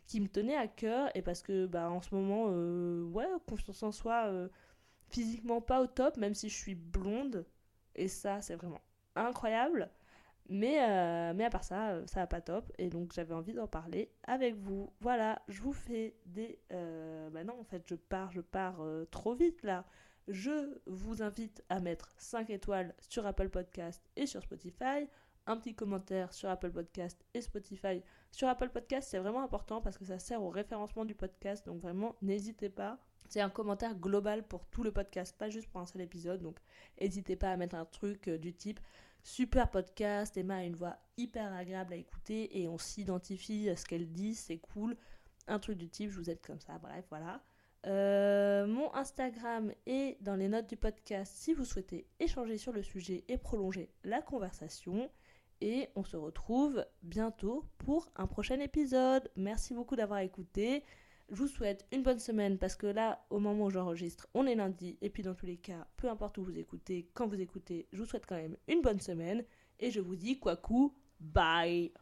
qui 0.06 0.20
me 0.20 0.28
tenait 0.28 0.56
à 0.56 0.66
cœur 0.66 1.10
et 1.14 1.22
parce 1.22 1.42
que 1.42 1.66
bah, 1.66 1.90
en 1.90 2.00
ce 2.00 2.14
moment, 2.14 2.46
euh, 2.48 3.04
ouais, 3.04 3.26
confiance 3.46 3.82
en 3.82 3.92
soi, 3.92 4.30
physiquement 5.08 5.60
pas 5.60 5.82
au 5.82 5.86
top, 5.86 6.16
même 6.16 6.34
si 6.34 6.48
je 6.48 6.56
suis 6.56 6.74
blonde, 6.74 7.46
et 7.94 8.08
ça, 8.08 8.40
c'est 8.42 8.54
vraiment 8.54 8.80
incroyable. 9.14 9.90
Mais, 10.48 10.76
euh, 10.82 11.32
mais 11.34 11.44
à 11.44 11.50
part 11.50 11.64
ça, 11.64 11.90
euh, 11.90 12.06
ça 12.06 12.20
va 12.20 12.26
pas 12.26 12.40
top. 12.40 12.70
Et 12.78 12.90
donc 12.90 13.12
j'avais 13.12 13.34
envie 13.34 13.54
d'en 13.54 13.66
parler 13.66 14.10
avec 14.24 14.54
vous. 14.56 14.92
Voilà, 15.00 15.40
je 15.48 15.60
vous 15.62 15.72
fais 15.72 16.16
des... 16.26 16.58
Euh, 16.72 17.30
bah 17.30 17.44
non, 17.44 17.58
en 17.58 17.64
fait, 17.64 17.82
je 17.88 17.94
pars, 17.94 18.30
je 18.30 18.40
pars 18.40 18.82
trop 19.10 19.34
vite 19.34 19.62
là. 19.62 19.86
Je 20.28 20.80
vous 20.86 21.22
invite 21.22 21.62
à 21.68 21.80
mettre 21.80 22.14
5 22.16 22.50
étoiles 22.50 22.94
sur 23.08 23.26
Apple 23.26 23.50
Podcast 23.50 24.02
et 24.16 24.26
sur 24.26 24.42
Spotify. 24.42 25.08
un 25.46 25.58
petit 25.58 25.74
commentaire 25.74 26.32
sur 26.32 26.48
Apple 26.48 26.70
Podcast 26.70 27.22
et 27.34 27.42
Spotify. 27.42 28.02
Sur 28.30 28.48
Apple 28.48 28.70
Podcast, 28.70 29.08
c'est 29.10 29.18
vraiment 29.18 29.42
important 29.42 29.82
parce 29.82 29.98
que 29.98 30.06
ça 30.06 30.18
sert 30.18 30.42
au 30.42 30.48
référencement 30.48 31.04
du 31.04 31.14
podcast. 31.14 31.66
Donc 31.66 31.80
vraiment, 31.80 32.16
n'hésitez 32.22 32.70
pas. 32.70 32.98
C'est 33.28 33.40
un 33.40 33.50
commentaire 33.50 33.94
global 33.94 34.46
pour 34.46 34.66
tout 34.66 34.82
le 34.82 34.92
podcast, 34.92 35.36
pas 35.36 35.48
juste 35.48 35.68
pour 35.68 35.80
un 35.80 35.86
seul 35.86 36.02
épisode. 36.02 36.42
Donc 36.42 36.58
n'hésitez 37.00 37.36
pas 37.36 37.50
à 37.50 37.56
mettre 37.56 37.74
un 37.74 37.84
truc 37.84 38.28
du 38.28 38.54
type 38.54 38.80
super 39.24 39.70
podcast, 39.70 40.36
Emma 40.36 40.58
a 40.58 40.64
une 40.64 40.76
voix 40.76 40.98
hyper 41.16 41.52
agréable 41.52 41.94
à 41.94 41.96
écouter 41.96 42.60
et 42.60 42.68
on 42.68 42.78
s'identifie 42.78 43.68
à 43.68 43.76
ce 43.76 43.86
qu'elle 43.86 44.12
dit, 44.12 44.34
c'est 44.34 44.58
cool. 44.58 44.96
Un 45.48 45.58
truc 45.58 45.78
du 45.78 45.88
type, 45.88 46.10
je 46.10 46.18
vous 46.18 46.30
aide 46.30 46.40
comme 46.40 46.60
ça, 46.60 46.78
bref, 46.78 47.04
voilà. 47.08 47.42
Euh, 47.86 48.66
mon 48.66 48.94
Instagram 48.94 49.72
est 49.86 50.16
dans 50.22 50.36
les 50.36 50.48
notes 50.48 50.68
du 50.68 50.76
podcast 50.76 51.32
si 51.36 51.52
vous 51.52 51.64
souhaitez 51.64 52.06
échanger 52.20 52.56
sur 52.56 52.72
le 52.72 52.82
sujet 52.82 53.24
et 53.28 53.36
prolonger 53.36 53.90
la 54.04 54.22
conversation. 54.22 55.10
Et 55.60 55.88
on 55.96 56.04
se 56.04 56.16
retrouve 56.16 56.84
bientôt 57.02 57.64
pour 57.78 58.08
un 58.16 58.26
prochain 58.26 58.60
épisode. 58.60 59.30
Merci 59.36 59.74
beaucoup 59.74 59.96
d'avoir 59.96 60.20
écouté. 60.20 60.84
Je 61.30 61.36
vous 61.36 61.48
souhaite 61.48 61.86
une 61.92 62.02
bonne 62.02 62.18
semaine 62.18 62.58
parce 62.58 62.76
que 62.76 62.86
là, 62.86 63.24
au 63.30 63.38
moment 63.38 63.66
où 63.66 63.70
j'enregistre, 63.70 64.28
on 64.34 64.46
est 64.46 64.54
lundi. 64.54 64.98
Et 65.00 65.10
puis 65.10 65.22
dans 65.22 65.34
tous 65.34 65.46
les 65.46 65.56
cas, 65.56 65.86
peu 65.96 66.08
importe 66.08 66.38
où 66.38 66.44
vous 66.44 66.58
écoutez, 66.58 67.10
quand 67.14 67.26
vous 67.26 67.40
écoutez, 67.40 67.88
je 67.92 67.98
vous 67.98 68.06
souhaite 68.06 68.26
quand 68.26 68.36
même 68.36 68.56
une 68.68 68.82
bonne 68.82 69.00
semaine. 69.00 69.44
Et 69.80 69.90
je 69.90 70.00
vous 70.00 70.16
dis 70.16 70.38
quoi 70.38 70.56
coup, 70.56 70.94
bye 71.20 71.92